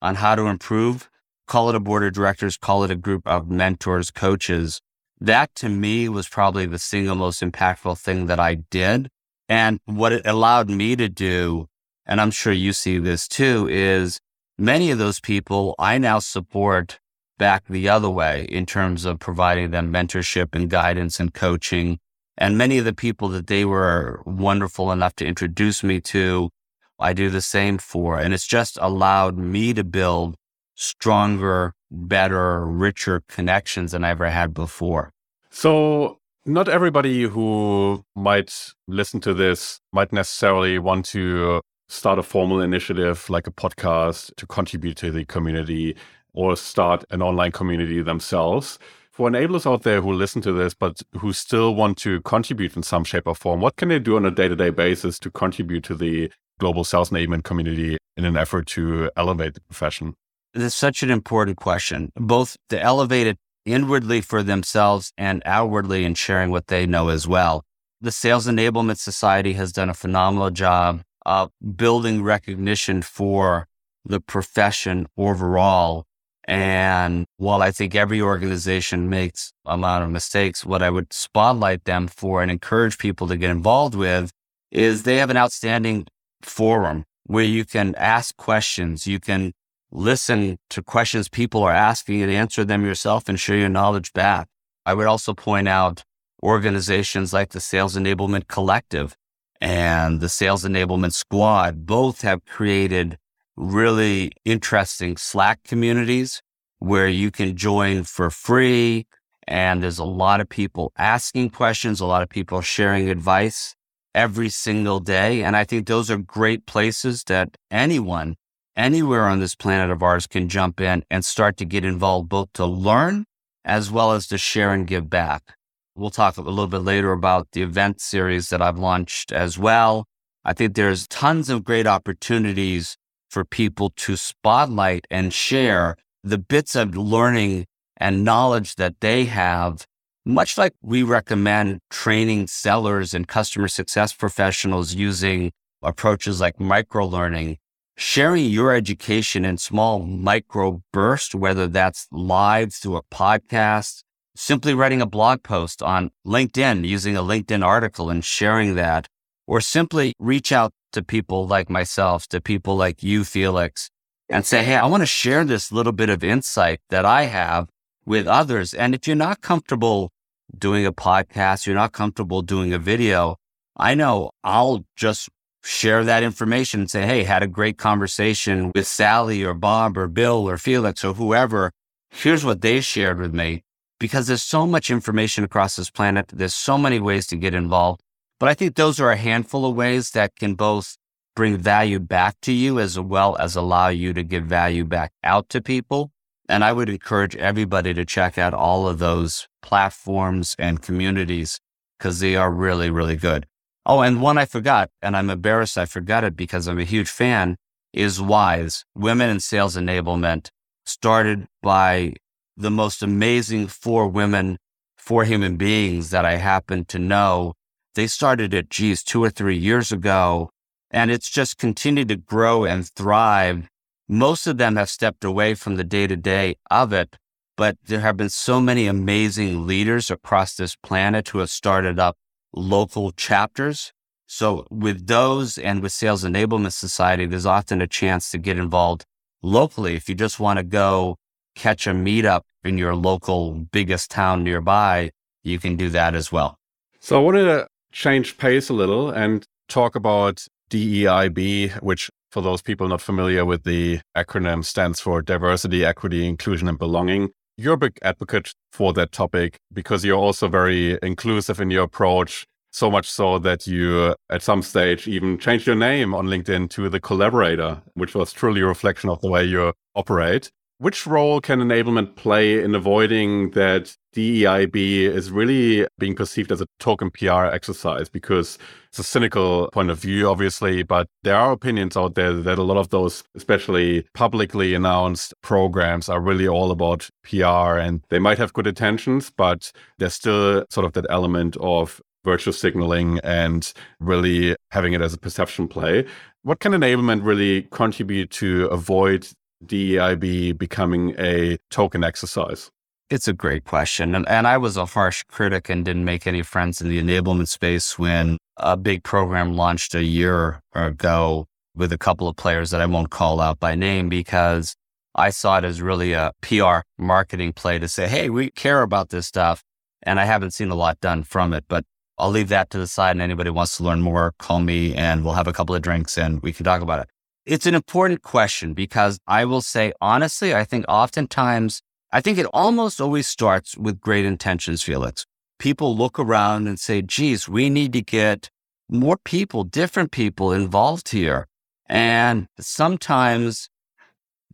on 0.01 0.17
how 0.17 0.35
to 0.35 0.47
improve, 0.47 1.09
call 1.47 1.69
it 1.69 1.75
a 1.75 1.81
board 1.81 2.05
of 2.05 2.13
directors, 2.13 2.57
call 2.57 2.85
it 2.85 2.91
a 2.91 2.97
group 2.97 3.27
of 3.27 3.51
mentors, 3.51 4.11
coaches. 4.11 4.81
That 5.21 5.55
to 5.57 5.69
me 5.69 6.09
was 6.09 6.29
probably 6.29 6.67
the 6.67 6.79
single 6.79 7.15
most 7.15 7.41
impactful 7.41 7.99
thing 7.99 8.27
that 8.27 8.41
I 8.41 8.55
did. 8.55 9.09
And 9.49 9.79
what 9.85 10.13
it 10.13 10.27
allowed 10.27 10.71
me 10.71 10.97
to 10.97 11.09
do, 11.09 11.67
and 12.07 12.21
I'm 12.21 12.31
sure 12.31 12.53
you 12.53 12.73
see 12.73 12.99
this 12.99 13.29
too, 13.29 13.69
is 13.71 14.21
many 14.59 14.91
of 14.91 14.99
those 14.99 15.21
people 15.21 15.75
I 15.79 15.99
now 15.99 16.19
support 16.19 16.99
back 17.39 17.65
the 17.69 17.89
other 17.89 18.11
way 18.11 18.47
in 18.49 18.67
terms 18.67 19.05
of 19.05 19.19
providing 19.19 19.71
them 19.71 19.93
mentorship 19.93 20.55
and 20.55 20.71
guidance 20.71 21.19
and 21.19 21.35
coaching 21.35 21.99
and 22.37 22.59
many 22.59 22.79
of 22.79 22.85
the 22.85 22.95
people 22.95 23.29
that 23.29 23.47
they 23.47 23.65
were 23.65 24.23
wonderful 24.27 24.91
enough 24.91 25.15
to 25.17 25.27
introduce 25.27 25.85
me 25.85 26.01
to, 26.01 26.51
I 26.99 27.13
do 27.13 27.31
the 27.31 27.41
same 27.41 27.79
for. 27.79 28.19
And 28.19 28.35
it's 28.35 28.47
just 28.47 28.77
allowed 28.81 29.39
me 29.39 29.73
to 29.75 29.85
build 29.85 30.37
stronger, 30.75 31.75
better, 31.95 32.65
richer 32.67 33.23
connections 33.29 33.93
than 33.93 34.05
I 34.05 34.11
ever 34.11 34.31
had 34.31 34.53
before. 34.53 35.11
So, 35.51 36.19
not 36.47 36.69
everybody 36.69 37.23
who 37.23 38.05
might 38.15 38.73
listen 38.87 39.21
to 39.21 39.33
this 39.33 39.81
might 39.93 40.13
necessarily 40.13 40.79
want 40.79 41.07
to 41.07 41.61
start 41.89 42.19
a 42.19 42.23
formal 42.23 42.61
initiative 42.61 43.29
like 43.31 43.47
a 43.47 43.51
podcast 43.51 44.35
to 44.37 44.47
contribute 44.47 44.97
to 44.99 45.11
the 45.11 45.25
community 45.25 45.97
or 46.35 46.57
start 46.57 47.05
an 47.11 47.23
online 47.23 47.53
community 47.53 48.03
themselves. 48.03 48.79
For 49.11 49.31
enablers 49.31 49.71
out 49.71 49.85
there 49.85 50.01
who 50.01 50.13
listen 50.13 50.43
to 50.43 50.53
this, 50.53 50.75
but 50.75 51.01
who 51.19 51.33
still 51.33 51.77
want 51.77 51.97
to 51.99 52.21
contribute 52.23 52.77
in 52.77 52.83
some 52.83 53.05
shape 53.05 53.29
or 53.29 53.35
form, 53.37 53.61
what 53.61 53.77
can 53.77 53.89
they 53.89 54.01
do 54.01 54.17
on 54.17 54.27
a 54.27 54.31
day 54.31 54.49
to 54.49 54.57
day 54.57 54.71
basis 54.71 55.21
to 55.21 55.31
contribute 55.31 55.85
to 55.85 55.95
the 55.95 56.31
global 56.59 56.83
sales 56.83 57.11
enablement 57.11 57.45
community 57.45 57.97
in 58.17 58.25
an 58.25 58.37
effort 58.37 58.67
to 58.67 59.11
elevate 59.17 59.55
the 59.55 59.61
profession? 59.61 60.15
This 60.55 60.65
is 60.65 60.75
such 60.75 61.03
an 61.03 61.11
important 61.11 61.57
question, 61.57 62.13
both 62.15 62.57
to 62.69 62.81
elevate 62.81 63.27
it 63.27 63.39
inwardly 63.67 64.21
for 64.21 64.43
themselves 64.43 65.13
and 65.19 65.43
outwardly 65.45 66.05
in 66.05 66.15
sharing 66.15 66.51
what 66.51 66.69
they 66.69 66.87
know 66.87 67.09
as 67.09 67.27
well. 67.27 67.65
The 68.01 68.13
Sales 68.13 68.47
Enablement 68.47 68.99
Society 68.99 69.55
has 69.55 69.73
done 69.73 69.91
a 69.91 69.95
phenomenal 69.95 70.51
job 70.51 71.03
of 71.27 71.51
building 71.75 72.23
recognition 72.23 73.03
for 73.03 73.67
the 74.05 74.21
profession 74.21 75.09
overall 75.17 76.05
and 76.47 77.27
while 77.39 77.63
I 77.63 77.71
think 77.71 77.95
every 77.95 78.21
organization 78.21 79.09
makes 79.09 79.53
a 79.65 79.77
lot 79.77 80.03
of 80.03 80.11
mistakes, 80.11 80.65
what 80.65 80.83
I 80.83 80.91
would 80.91 81.13
spotlight 81.13 81.85
them 81.85 82.07
for 82.07 82.43
and 82.43 82.51
encourage 82.51 82.99
people 82.99 83.27
to 83.29 83.37
get 83.37 83.51
involved 83.51 83.95
with 83.95 84.31
is 84.71 85.03
they 85.03 85.17
have 85.17 85.31
an 85.31 85.37
outstanding 85.37 86.07
forum 86.43 87.05
where 87.25 87.45
you 87.45 87.65
can 87.65 87.95
ask 87.95 88.37
questions. 88.37 89.07
You 89.07 89.21
can 89.21 89.53
listen 89.95 90.59
to 90.69 90.83
questions 90.83 91.29
people 91.29 91.63
are 91.63 91.73
asking 91.73 92.21
and 92.21 92.31
answer 92.31 92.65
them 92.65 92.85
yourself 92.85 93.29
and 93.29 93.39
share 93.39 93.57
your 93.57 93.69
knowledge 93.69 94.13
back. 94.13 94.49
I 94.85 94.93
would 94.93 95.07
also 95.07 95.33
point 95.33 95.69
out 95.69 96.05
organizations 96.43 97.33
like 97.33 97.51
the 97.51 97.61
Sales 97.61 97.97
Enablement 97.97 98.49
Collective 98.49 99.17
and 99.61 100.21
the 100.21 100.29
Sales 100.29 100.65
Enablement 100.65 101.15
Squad 101.15 101.87
both 101.87 102.21
have 102.21 102.45
created 102.45 103.17
really 103.57 104.33
interesting 104.45 105.17
Slack 105.17 105.63
communities 105.65 106.43
where 106.81 107.09
you 107.09 107.31
can 107.31 107.57
join 107.57 108.03
for 108.03 108.31
free. 108.31 109.07
And 109.47 109.83
there's 109.83 109.99
a 109.99 110.05
lot 110.05 110.41
of 110.41 110.49
people 110.49 110.93
asking 110.99 111.51
questions, 111.51 112.01
a 112.01 112.07
lot 112.07 112.23
of 112.23 112.29
people 112.29 112.61
sharing 112.61 113.09
advice 113.09 113.75
every 114.15 114.49
single 114.49 115.01
day. 115.01 115.43
And 115.43 115.57
I 115.57 115.65
think 115.65 115.87
those 115.87 116.11
are 116.11 116.19
great 116.19 116.67
places 116.67 117.25
that 117.25 117.57
anyone, 117.71 118.37
anywhere 118.77 119.27
on 119.27 119.41
this 119.41 119.55
planet 119.55 119.91
of 119.91 120.03
ours 120.03 120.27
can 120.27 120.49
jump 120.49 120.81
in 120.81 121.05
and 121.11 121.25
start 121.25 121.57
to 121.59 121.65
get 121.65 121.85
involved, 121.85 122.29
both 122.29 122.53
to 122.55 122.67
learn 122.67 123.25
as 123.65 123.91
well 123.91 124.13
as 124.13 124.27
to 124.29 124.39
share 124.39 124.73
and 124.73 124.87
give 124.87 125.09
back. 125.09 125.55
We'll 125.97 126.11
talk 126.11 126.37
a 126.37 126.43
little 126.43 126.67
bit 126.67 126.81
later 126.81 127.13
about 127.13 127.49
the 127.53 127.63
event 127.63 128.01
series 128.01 128.49
that 128.51 128.61
I've 128.61 128.79
launched 128.79 129.33
as 129.33 129.59
well. 129.59 130.07
I 130.45 130.53
think 130.53 130.75
there's 130.75 131.07
tons 131.09 131.49
of 131.49 131.65
great 131.65 131.87
opportunities 131.87 132.97
for 133.31 133.45
people 133.45 133.91
to 133.97 134.17
spotlight 134.17 135.07
and 135.11 135.33
share 135.33 135.97
the 136.23 136.39
bits 136.39 136.75
of 136.75 136.97
learning 136.97 137.67
and 137.97 138.25
knowledge 138.25 138.75
that 138.75 139.01
they 139.01 139.25
have, 139.27 139.87
much 140.25 140.59
like 140.59 140.73
we 140.83 141.03
recommend 141.03 141.81
training 141.91 142.49
sellers 142.49 143.15
and 143.15 143.29
customer 143.29 143.69
success 143.69 144.13
professionals 144.13 144.95
using 144.95 145.53
approaches 145.83 146.41
like 146.41 146.59
micro 146.59 147.07
learning, 147.07 147.59
sharing 147.97 148.47
your 148.47 148.75
education 148.75 149.45
in 149.45 149.59
small 149.59 150.01
micro 150.01 150.83
bursts, 150.93 151.35
whether 151.35 151.67
that's 151.67 152.07
live 152.11 152.75
through 152.75 152.97
a 152.97 153.03
podcast, 153.03 154.03
simply 154.37 154.75
writing 154.75 155.01
a 155.01 155.07
blog 155.07 155.43
post 155.43 155.83
on 155.83 156.11
LinkedIn, 156.27 156.87
using 156.87 157.17
a 157.17 157.23
LinkedIn 157.23 157.65
article 157.65 158.11
and 158.11 158.25
sharing 158.25 158.75
that, 158.75 159.07
or 159.47 159.61
simply 159.61 160.13
reach 160.19 160.53
out 160.53 160.73
to 160.93 161.03
people 161.03 161.47
like 161.47 161.71
myself, 161.71 162.27
to 162.29 162.41
people 162.41 162.77
like 162.77 163.03
you, 163.03 163.25
Felix, 163.25 163.91
and 164.29 164.45
say, 164.45 164.65
Hey, 164.65 164.77
I 164.77 164.87
want 164.87 165.03
to 165.03 165.07
share 165.07 165.45
this 165.45 165.71
little 165.71 165.93
bit 165.93 166.09
of 166.09 166.25
insight 166.25 166.81
that 166.91 167.05
I 167.05 167.25
have 167.25 167.69
with 168.07 168.27
others. 168.27 168.75
And 168.75 168.95
if 168.95 169.07
you're 169.07 169.17
not 169.17 169.41
comfortable 169.41 170.11
doing 170.57 170.87
a 170.87 170.93
podcast, 170.93 171.67
you're 171.67 171.75
not 171.75 171.93
comfortable 171.93 172.43
doing 172.43 172.73
a 172.73 172.79
video, 172.79 173.37
I 173.77 173.95
know 173.95 174.31
I'll 174.43 174.85
just 174.97 175.29
share 175.65 176.05
that 176.05 176.23
information 176.23 176.81
and 176.81 176.91
say, 176.91 177.07
Hey, 177.07 177.25
had 177.25 177.43
a 177.43 177.47
great 177.47 177.79
conversation 177.79 178.71
with 178.75 178.87
Sally 178.87 179.43
or 179.43 179.55
Bob 179.55 179.97
or 179.97 180.07
Bill 180.07 180.49
or 180.49 180.59
Felix 180.59 181.03
or 181.05 181.15
whoever. 181.15 181.73
Here's 182.11 182.45
what 182.45 182.61
they 182.61 182.81
shared 182.81 183.19
with 183.19 183.35
me 183.35 183.63
because 183.99 184.27
there's 184.27 184.43
so 184.43 184.67
much 184.67 184.91
information 184.91 185.43
across 185.43 185.77
this 185.77 185.91
planet. 185.91 186.29
There's 186.29 186.55
so 186.55 186.77
many 186.77 187.01
ways 187.01 187.27
to 187.29 187.37
get 187.37 187.55
involved. 187.55 188.03
But 188.39 188.51
I 188.51 188.55
think 188.55 188.75
those 188.75 189.01
are 189.01 189.11
a 189.11 189.17
handful 189.17 189.65
of 189.65 189.75
ways 189.75 190.11
that 190.11 190.37
can 190.37 190.55
both 190.55 190.97
bring 191.35 191.57
value 191.57 191.99
back 191.99 192.37
to 192.43 192.53
you 192.53 192.79
as 192.79 193.01
well 193.01 193.37
as 193.39 193.57
allow 193.57 193.89
you 193.89 194.13
to 194.13 194.23
give 194.23 194.45
value 194.45 194.85
back 194.85 195.13
out 195.25 195.49
to 195.49 195.63
people. 195.63 196.11
And 196.47 196.63
I 196.63 196.75
would 196.75 196.91
encourage 196.91 197.37
everybody 197.37 197.95
to 197.95 198.05
check 198.05 198.37
out 198.37 198.53
all 198.53 198.87
of 198.87 198.99
those 198.99 199.49
platforms 199.63 200.55
and 200.59 200.83
communities 200.83 201.59
because 201.99 202.21
they 202.21 202.37
are 202.37 202.51
really, 202.51 202.91
really 202.91 203.17
good. 203.17 203.47
Oh, 203.87 204.01
and 204.01 204.23
one 204.23 204.39
I 204.39 204.47
forgot, 204.47 204.91
and 205.03 205.15
I'm 205.15 205.29
embarrassed 205.29 205.77
I 205.77 205.85
forgot 205.85 206.25
it 206.25 206.37
because 206.37 206.67
I'm 206.67 206.79
a 206.79 206.85
huge 206.85 207.11
fan, 207.11 207.57
is 207.93 208.21
WISE, 208.21 208.85
Women 208.95 209.29
in 209.29 209.41
Sales 209.41 209.77
Enablement, 209.77 210.49
started 210.87 211.47
by 211.63 212.15
the 212.57 212.71
most 212.71 213.03
amazing 213.03 213.67
four 213.67 214.09
women, 214.09 214.59
four 214.97 215.25
human 215.25 215.57
beings 215.57 216.11
that 216.11 216.25
I 216.25 216.37
happen 216.37 216.87
to 216.87 216.99
know. 216.99 217.55
They 217.95 218.07
started 218.07 218.55
it, 218.55 218.71
geez, 218.71 219.03
two 219.03 219.23
or 219.23 219.29
three 219.29 219.57
years 219.57 219.93
ago, 219.93 220.51
and 220.91 221.11
it's 221.11 221.29
just 221.29 221.59
continued 221.59 222.09
to 222.09 222.17
grow 222.17 222.65
and 222.65 222.89
thrive. 222.89 223.69
Most 224.09 224.47
of 224.47 224.57
them 224.57 224.77
have 224.77 224.89
stepped 224.89 225.25
away 225.25 225.55
from 225.55 225.77
the 225.77 225.85
day 225.85 226.07
to 226.07 226.17
day 226.17 226.57
of 226.71 226.93
it, 226.95 227.17
but 227.57 227.77
there 227.85 228.01
have 228.01 228.17
been 228.17 228.31
so 228.31 228.61
many 228.61 228.87
amazing 228.87 229.67
leaders 229.67 230.11
across 230.11 230.55
this 230.55 230.75
planet 230.75 231.29
who 231.29 231.39
have 231.41 231.51
started 231.51 231.99
up 231.99 232.17
local 232.55 233.13
chapters. 233.13 233.93
So 234.27 234.67
with 234.71 235.07
those 235.07 235.59
and 235.59 235.83
with 235.83 235.93
Sales 235.93 236.25
Enablement 236.25 236.73
Society, 236.73 237.27
there's 237.27 237.47
often 237.47 237.83
a 237.83 237.87
chance 237.87 238.31
to 238.31 238.39
get 238.39 238.59
involved 238.59 239.05
locally. 239.43 239.95
If 239.95 240.09
you 240.09 240.15
just 240.15 240.41
want 240.41 240.59
to 240.59 240.65
go 240.65 241.17
catch 241.55 241.87
a 241.87 241.91
meetup 241.91 242.43
in 242.65 242.79
your 242.79 242.95
local 242.95 243.53
biggest 243.53 244.11
town 244.11 244.43
nearby, 244.43 245.11
you 245.43 245.59
can 245.59 245.77
do 245.77 245.91
that 245.91 246.15
as 246.15 246.33
well. 246.33 246.57
So 247.01 247.17
I 247.17 247.23
wanted 247.23 247.45
to 247.45 247.67
change 247.93 248.39
pace 248.39 248.69
a 248.71 248.73
little 248.73 249.11
and 249.11 249.45
talk 249.69 249.95
about 249.95 250.47
DEIB, 250.71 251.83
which 251.83 252.11
for 252.33 252.41
those 252.43 252.63
people 252.63 252.89
not 252.89 253.01
familiar 253.01 253.45
with 253.45 253.63
the 253.65 254.01
acronym 254.17 254.65
stands 254.65 255.01
for 255.01 255.23
diversity, 255.23 255.85
equity, 255.85 256.27
inclusion, 256.27 256.67
and 256.67 256.79
belonging. 256.79 257.31
You're 257.57 257.75
a 257.75 257.79
big 257.79 257.99
advocate 258.03 258.53
for 258.73 258.93
that 258.95 259.13
topic 259.13 259.61
because 259.73 260.05
you're 260.05 260.19
also 260.19 260.49
very 260.49 260.99
inclusive 261.05 261.61
in 261.61 261.71
your 261.71 261.85
approach. 261.85 262.47
So 262.73 262.91
much 262.91 263.09
so 263.09 263.39
that 263.39 263.69
you, 263.69 264.17
at 264.29 264.43
some 264.43 264.61
stage, 264.61 265.07
even 265.07 265.39
changed 265.39 265.65
your 265.65 265.77
name 265.77 266.13
on 266.13 266.27
LinkedIn 266.27 266.69
to 266.71 266.89
the 266.89 266.99
collaborator, 266.99 267.81
which 267.95 268.17
was 268.17 268.33
truly 268.33 268.61
a 268.63 268.67
reflection 268.67 269.09
of 269.09 269.21
the 269.21 269.29
way 269.29 269.45
you 269.45 269.73
operate. 269.95 270.51
Which 270.79 271.07
role 271.07 271.41
can 271.41 271.61
enablement 271.61 272.17
play 272.17 272.61
in 272.61 272.75
avoiding 272.75 273.51
that 273.51 273.97
DEIB 274.13 274.75
is 274.75 275.31
really 275.31 275.87
being 275.99 276.17
perceived 276.17 276.51
as 276.51 276.61
a 276.61 276.67
token 276.81 277.11
PR 277.11 277.45
exercise? 277.45 278.09
Because 278.09 278.59
it's 278.89 278.99
a 278.99 279.05
cynical 279.05 279.71
point 279.73 279.91
of 279.91 280.01
view, 280.01 280.29
obviously, 280.29 280.83
but 280.83 281.07
there 281.23 281.37
are 281.37 281.53
opinions 281.53 281.97
out 281.97 282.17
there 282.17 282.33
that 282.33 282.59
a 282.59 282.65
lot 282.65 282.77
of 282.77 282.89
those, 282.89 283.23
especially 283.37 284.05
publicly 284.15 284.75
announced 284.75 285.33
programs, 285.43 286.09
are 286.09 286.21
really 286.21 286.49
all 286.49 286.73
about 286.73 287.09
PR 287.23 287.79
and 287.79 288.03
they 288.11 288.19
might 288.19 288.39
have 288.39 288.53
good 288.53 288.67
intentions, 288.67 289.31
but 289.31 289.71
there's 289.99 290.15
still 290.15 290.65
sort 290.71 290.85
of 290.85 290.93
that 290.95 291.07
element 291.09 291.57
of 291.61 292.01
virtue 292.25 292.51
signaling 292.51 293.21
and 293.23 293.73
really 294.01 294.57
having 294.73 294.93
it 294.93 295.01
as 295.01 295.15
a 295.15 295.19
perception 295.19 295.69
play. 295.69 296.05
What 296.43 296.59
can 296.59 296.73
enablement 296.73 297.25
really 297.25 297.63
contribute 297.71 298.31
to 298.33 298.67
avoid 298.67 299.29
DEIB 299.67 300.59
becoming 300.59 301.15
a 301.19 301.59
token 301.71 302.05
exercise? 302.05 302.71
It's 303.11 303.29
a 303.29 303.33
great 303.33 303.65
question. 303.65 304.15
And, 304.15 304.27
and 304.29 304.47
I 304.47 304.57
was 304.57 304.77
a 304.77 304.87
harsh 304.87 305.23
critic 305.29 305.69
and 305.69 305.85
didn't 305.85 306.05
make 306.05 306.27
any 306.27 306.43
friends 306.43 306.81
in 306.81 306.89
the 306.89 307.01
enablement 307.01 307.49
space 307.49 307.99
when 307.99 308.39
a 308.57 308.77
big 308.77 309.03
program 309.03 309.57
launched 309.57 309.95
a 309.95 310.03
year 310.03 310.61
ago 310.75 311.47
with 311.75 311.93
a 311.93 311.99
couple 311.99 312.29
of 312.29 312.37
players 312.37 312.71
that 312.71 312.81
I 312.81 312.87
won't 312.87 313.11
call 313.11 313.41
out 313.41 313.61
by 313.61 313.75
name 313.75 314.09
because 314.09 314.75
I 315.15 315.31
saw 315.31 315.59
it 315.59 315.65
as 315.65 315.83
really 315.83 316.13
a 316.13 316.33
PR 316.41 316.79
marketing 316.99 317.53
play 317.53 317.79
to 317.79 317.89
say, 317.89 318.09
hey, 318.09 318.31
we 318.31 318.51
care 318.51 318.83
about 318.83 319.11
this 319.11 319.27
stuff. 319.27 319.63
And 320.03 320.19
I 320.19 320.25
haven't 320.25 320.53
seen 320.53 320.71
a 320.71 320.75
lot 320.75 321.01
done 321.01 321.23
from 321.23 321.53
it, 321.53 321.65
but 321.69 321.85
I'll 322.19 322.31
leave 322.31 322.49
that 322.49 322.71
to 322.71 322.79
the 322.79 322.87
side. 322.87 323.13
And 323.13 323.23
anybody 323.23 323.51
wants 323.51 323.77
to 323.77 323.85
learn 323.85 324.01
more, 324.01 324.35
call 324.39 324.61
me 324.61 324.95
and 324.95 325.25
we'll 325.25 325.35
have 325.35 325.49
a 325.49 325.53
couple 325.53 325.75
of 325.75 325.83
drinks 325.83 326.17
and 326.17 326.43
we 326.43 326.53
can 326.53 326.65
talk 326.65 326.81
about 326.81 327.01
it. 327.01 327.09
It's 327.47 327.67
an 327.67 327.75
important 327.75 328.23
question 328.23 328.73
because 328.73 329.19
I 329.27 329.45
will 329.45 329.61
say, 329.61 329.93
honestly, 330.01 330.55
I 330.55 330.65
think 330.65 330.87
oftentimes, 330.89 331.83
I 332.11 332.23
think 332.23 332.39
it 332.39 332.47
almost 332.55 333.01
always 333.01 333.27
starts 333.27 333.77
with 333.77 334.01
great 334.01 334.25
intentions, 334.25 334.83
Felix. 334.83 335.27
People 335.59 335.97
look 335.97 336.19
around 336.19 336.67
and 336.67 336.81
say, 336.81 337.03
geez, 337.03 337.47
we 337.47 337.69
need 337.69 337.93
to 337.93 338.01
get 338.01 338.49
more 338.89 339.19
people, 339.25 339.65
different 339.65 340.11
people 340.11 340.53
involved 340.53 341.11
here. 341.11 341.47
And 341.87 342.47
sometimes 342.59 343.69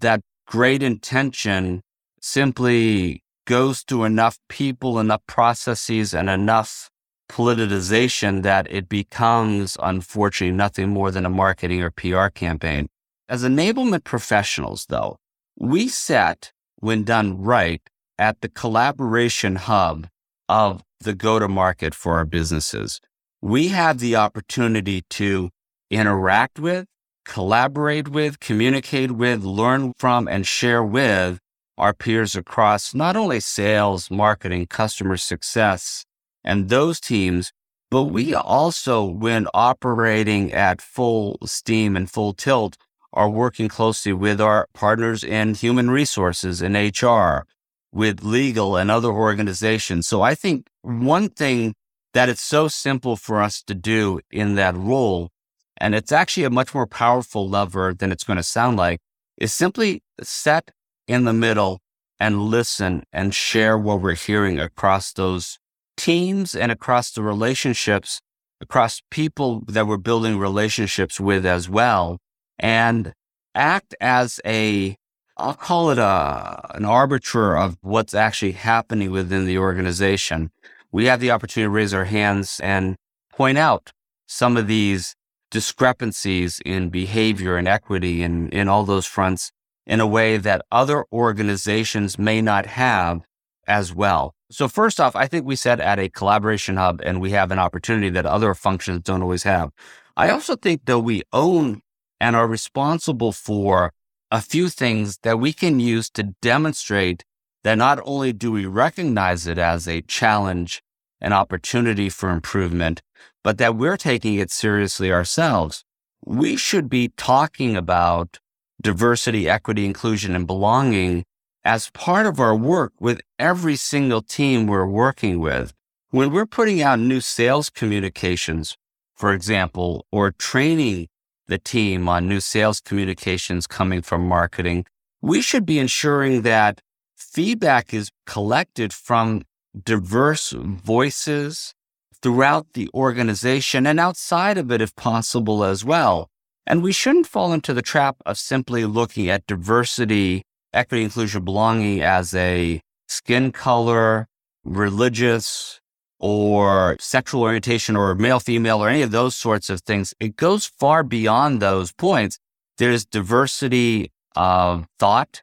that 0.00 0.20
great 0.46 0.83
intention 0.83 1.83
simply 2.20 3.22
goes 3.46 3.85
to 3.85 4.05
enough 4.05 4.37
people, 4.48 4.98
enough 4.98 5.22
processes, 5.29 6.12
and 6.12 6.29
enough 6.29 6.89
politicization 7.31 8.43
that 8.43 8.66
it 8.71 8.88
becomes, 8.88 9.77
unfortunately, 9.81 10.57
nothing 10.57 10.88
more 10.88 11.11
than 11.12 11.25
a 11.25 11.31
marketing 11.31 11.81
or 11.81 11.90
PR 11.90 12.27
campaign. 12.27 12.88
As 13.29 13.45
enablement 13.45 14.03
professionals, 14.03 14.87
though, 14.88 15.16
we 15.57 15.87
set, 15.87 16.53
when 16.81 17.05
done 17.05 17.40
right, 17.40 17.81
at 18.19 18.40
the 18.40 18.49
collaboration 18.49 19.57
hub 19.57 20.09
of 20.49 20.83
the 21.01 21.14
go 21.14 21.38
to 21.38 21.49
market 21.49 21.95
for 21.95 22.14
our 22.14 22.25
businesses. 22.25 23.01
We 23.40 23.69
have 23.69 24.01
the 24.01 24.16
opportunity 24.16 25.03
to 25.11 25.51
interact 25.90 26.59
with, 26.59 26.87
collaborate 27.25 28.09
with, 28.09 28.40
communicate 28.40 29.12
with, 29.12 29.45
learn 29.45 29.93
from, 29.99 30.27
and 30.27 30.47
share 30.47 30.83
with 30.83 31.38
our 31.79 31.95
peers 31.95 32.35
across 32.37 32.95
not 32.95 33.16
only 33.16 33.40
sales, 33.40 34.11
marketing, 34.11 34.66
customer 34.66 35.16
success, 35.16 36.05
and 36.44 36.68
those 36.68 37.00
teams, 37.00 37.53
but 37.90 38.05
we 38.05 38.35
also, 38.35 39.05
when 39.05 39.48
operating 39.53 40.53
at 40.53 40.81
full 40.81 41.38
steam 41.44 41.96
and 41.96 42.11
full 42.11 42.33
tilt, 42.33 42.76
are 43.12 43.29
working 43.29 43.68
closely 43.68 44.12
with 44.12 44.40
our 44.40 44.68
partners 44.72 45.24
in 45.24 45.55
human 45.55 45.90
resources 45.90 46.62
and 46.62 46.76
HR, 46.76 47.46
with 47.92 48.22
legal 48.22 48.76
and 48.76 48.90
other 48.90 49.09
organizations. 49.11 50.07
So 50.07 50.22
I 50.22 50.37
think 50.37 50.68
one 50.83 51.29
thing 51.29 51.74
that 52.14 52.29
it's 52.29 52.42
so 52.42 52.68
simple 52.68 53.16
for 53.16 53.42
us 53.42 53.62
to 53.62 53.74
do 53.74 54.20
in 54.31 54.55
that 54.55 54.76
role, 54.76 55.31
and 55.76 55.94
it's 55.94 56.12
actually 56.12 56.44
a 56.44 56.50
much 56.50 56.74
more 56.74 56.87
powerful 56.87 57.48
lever 57.48 57.92
than 57.92 58.12
it's 58.12 58.24
going 58.24 58.37
to 58.37 58.42
sound 58.42 58.76
like, 58.76 59.00
is 59.37 59.53
simply 59.53 60.03
set 60.22 60.70
in 61.09 61.24
the 61.24 61.33
middle 61.33 61.81
and 62.20 62.42
listen 62.42 63.03
and 63.12 63.35
share 63.35 63.76
what 63.79 64.00
we're 64.00 64.14
hearing 64.14 64.61
across 64.61 65.12
those 65.12 65.59
teams 65.96 66.55
and 66.55 66.72
across 66.72 67.11
the 67.11 67.22
relationships, 67.22 68.20
across 68.61 69.03
people 69.11 69.62
that 69.68 69.87
we're 69.87 69.96
building 69.96 70.38
relationships 70.38 71.20
with 71.20 71.44
as 71.46 71.68
well, 71.68 72.18
and 72.59 73.12
act 73.55 73.94
as 74.00 74.40
a, 74.44 74.96
I'll 75.37 75.55
call 75.55 75.90
it 75.90 75.98
a, 75.98 76.74
an 76.74 76.85
arbiter 76.85 77.57
of 77.57 77.76
what's 77.81 78.14
actually 78.14 78.53
happening 78.53 79.11
within 79.11 79.46
the 79.46 79.59
organization. 79.59 80.50
We 80.92 81.07
have 81.07 81.20
the 81.20 81.31
opportunity 81.31 81.66
to 81.66 81.70
raise 81.70 81.94
our 81.94 82.05
hands 82.05 82.61
and 82.62 82.96
point 83.33 83.59
out 83.59 83.92
some 84.26 84.57
of 84.57 84.66
these 84.66 85.14
discrepancies 85.50 86.61
in 86.64 86.90
behavior 86.90 87.57
and 87.57 87.66
equity 87.66 88.22
and 88.22 88.53
in 88.53 88.68
all 88.68 88.85
those 88.85 89.07
fronts 89.07 89.50
in 89.87 90.00
a 90.00 90.07
way 90.07 90.37
that 90.37 90.62
other 90.70 91.05
organizations 91.12 92.18
may 92.18 92.40
not 92.40 92.66
have 92.66 93.22
as 93.66 93.92
well. 93.94 94.35
So 94.50 94.66
first 94.66 95.00
off, 95.00 95.14
I 95.14 95.26
think 95.26 95.46
we 95.46 95.54
said 95.54 95.80
at 95.80 96.00
a 96.00 96.08
collaboration 96.08 96.76
hub 96.76 97.00
and 97.04 97.20
we 97.20 97.30
have 97.30 97.52
an 97.52 97.60
opportunity 97.60 98.10
that 98.10 98.26
other 98.26 98.52
functions 98.54 99.02
don't 99.02 99.22
always 99.22 99.44
have. 99.44 99.70
I 100.16 100.30
also 100.30 100.56
think 100.56 100.86
that 100.86 100.98
we 101.00 101.22
own 101.32 101.82
and 102.20 102.34
are 102.34 102.48
responsible 102.48 103.32
for 103.32 103.92
a 104.30 104.40
few 104.40 104.68
things 104.68 105.18
that 105.22 105.38
we 105.38 105.52
can 105.52 105.78
use 105.78 106.10
to 106.10 106.34
demonstrate 106.42 107.24
that 107.62 107.76
not 107.76 108.00
only 108.04 108.32
do 108.32 108.50
we 108.50 108.66
recognize 108.66 109.46
it 109.46 109.58
as 109.58 109.86
a 109.86 110.02
challenge, 110.02 110.82
an 111.20 111.32
opportunity 111.32 112.08
for 112.08 112.30
improvement, 112.30 113.02
but 113.44 113.58
that 113.58 113.76
we're 113.76 113.96
taking 113.96 114.34
it 114.34 114.50
seriously 114.50 115.12
ourselves. 115.12 115.84
We 116.24 116.56
should 116.56 116.88
be 116.88 117.12
talking 117.16 117.76
about 117.76 118.38
diversity, 118.80 119.48
equity, 119.48 119.84
inclusion, 119.84 120.34
and 120.34 120.46
belonging 120.46 121.24
as 121.64 121.90
part 121.90 122.27
of 122.27 122.40
our 122.40 122.55
work 122.55 122.92
with 122.99 123.20
every 123.38 123.77
single 123.77 124.23
team 124.23 124.66
we're 124.66 124.87
working 124.87 125.40
with. 125.40 125.73
When 126.11 126.31
we're 126.33 126.46
putting 126.46 126.83
out 126.83 126.99
new 126.99 127.20
sales 127.20 127.70
communications, 127.70 128.77
for 129.14 129.33
example, 129.33 130.07
or 130.11 130.33
training 130.33 131.09
the 131.46 131.59
team 131.59 132.09
on 132.09 132.29
new 132.29 132.40
sales 132.40 132.81
communications 132.81 133.66
coming 133.66 134.03
from 134.03 134.27
marketing, 134.27 134.87
we 135.20 135.42
should 135.42 135.66
be 135.66 135.79
ensuring 135.79 136.42
that 136.42 136.81
feedback 137.16 137.92
is 137.92 138.11
collected 138.27 138.92
from 138.92 139.42
diverse 139.85 140.51
voices 140.51 141.75
throughout 142.23 142.73
the 142.75 142.88
organization 142.94 143.87
and 143.87 144.01
outside 144.01 144.59
of 144.59 144.70
it 144.70 144.81
if 144.81 144.94
possible 144.96 145.62
as 145.64 145.85
well. 145.85 146.29
And 146.66 146.83
we 146.83 146.92
shouldn't 146.92 147.27
fall 147.27 147.53
into 147.53 147.75
the 147.75 147.83
trap 147.83 148.16
of 148.25 148.38
simply 148.38 148.85
looking 148.85 149.29
at 149.29 149.46
diversity 149.46 150.44
equity, 150.72 151.04
inclusion, 151.04 151.44
belonging 151.44 152.00
as 152.02 152.35
a 152.35 152.80
skin 153.09 153.52
color, 153.52 154.28
religious, 154.64 155.80
or 156.18 156.96
sexual 157.00 157.42
orientation 157.42 157.96
or 157.96 158.14
male, 158.14 158.38
female, 158.38 158.85
or 158.85 158.88
any 158.88 159.02
of 159.02 159.11
those 159.11 159.35
sorts 159.35 159.70
of 159.70 159.80
things. 159.80 160.14
It 160.20 160.37
goes 160.37 160.66
far 160.66 161.02
beyond 161.02 161.61
those 161.61 161.92
points. 161.92 162.38
There's 162.78 163.04
diversity 163.04 164.12
of 164.37 164.87
thought. 164.98 165.42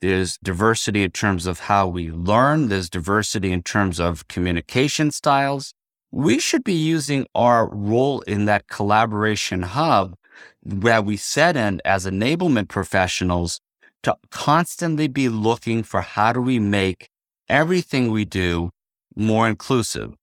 There's 0.00 0.38
diversity 0.42 1.02
in 1.02 1.10
terms 1.12 1.46
of 1.46 1.60
how 1.60 1.86
we 1.88 2.10
learn. 2.10 2.68
There's 2.68 2.90
diversity 2.90 3.52
in 3.52 3.62
terms 3.62 4.00
of 4.00 4.26
communication 4.28 5.10
styles. 5.10 5.72
We 6.10 6.38
should 6.38 6.64
be 6.64 6.74
using 6.74 7.26
our 7.34 7.68
role 7.68 8.20
in 8.22 8.44
that 8.46 8.66
collaboration 8.68 9.62
hub 9.62 10.14
where 10.62 11.02
we 11.02 11.16
set 11.16 11.56
in 11.56 11.80
as 11.84 12.06
enablement 12.06 12.68
professionals 12.68 13.60
to 14.04 14.16
constantly 14.30 15.08
be 15.08 15.28
looking 15.28 15.82
for 15.82 16.02
how 16.02 16.32
do 16.32 16.40
we 16.40 16.58
make 16.58 17.08
everything 17.48 18.10
we 18.10 18.24
do 18.24 18.70
more 19.16 19.48
inclusive. 19.48 20.14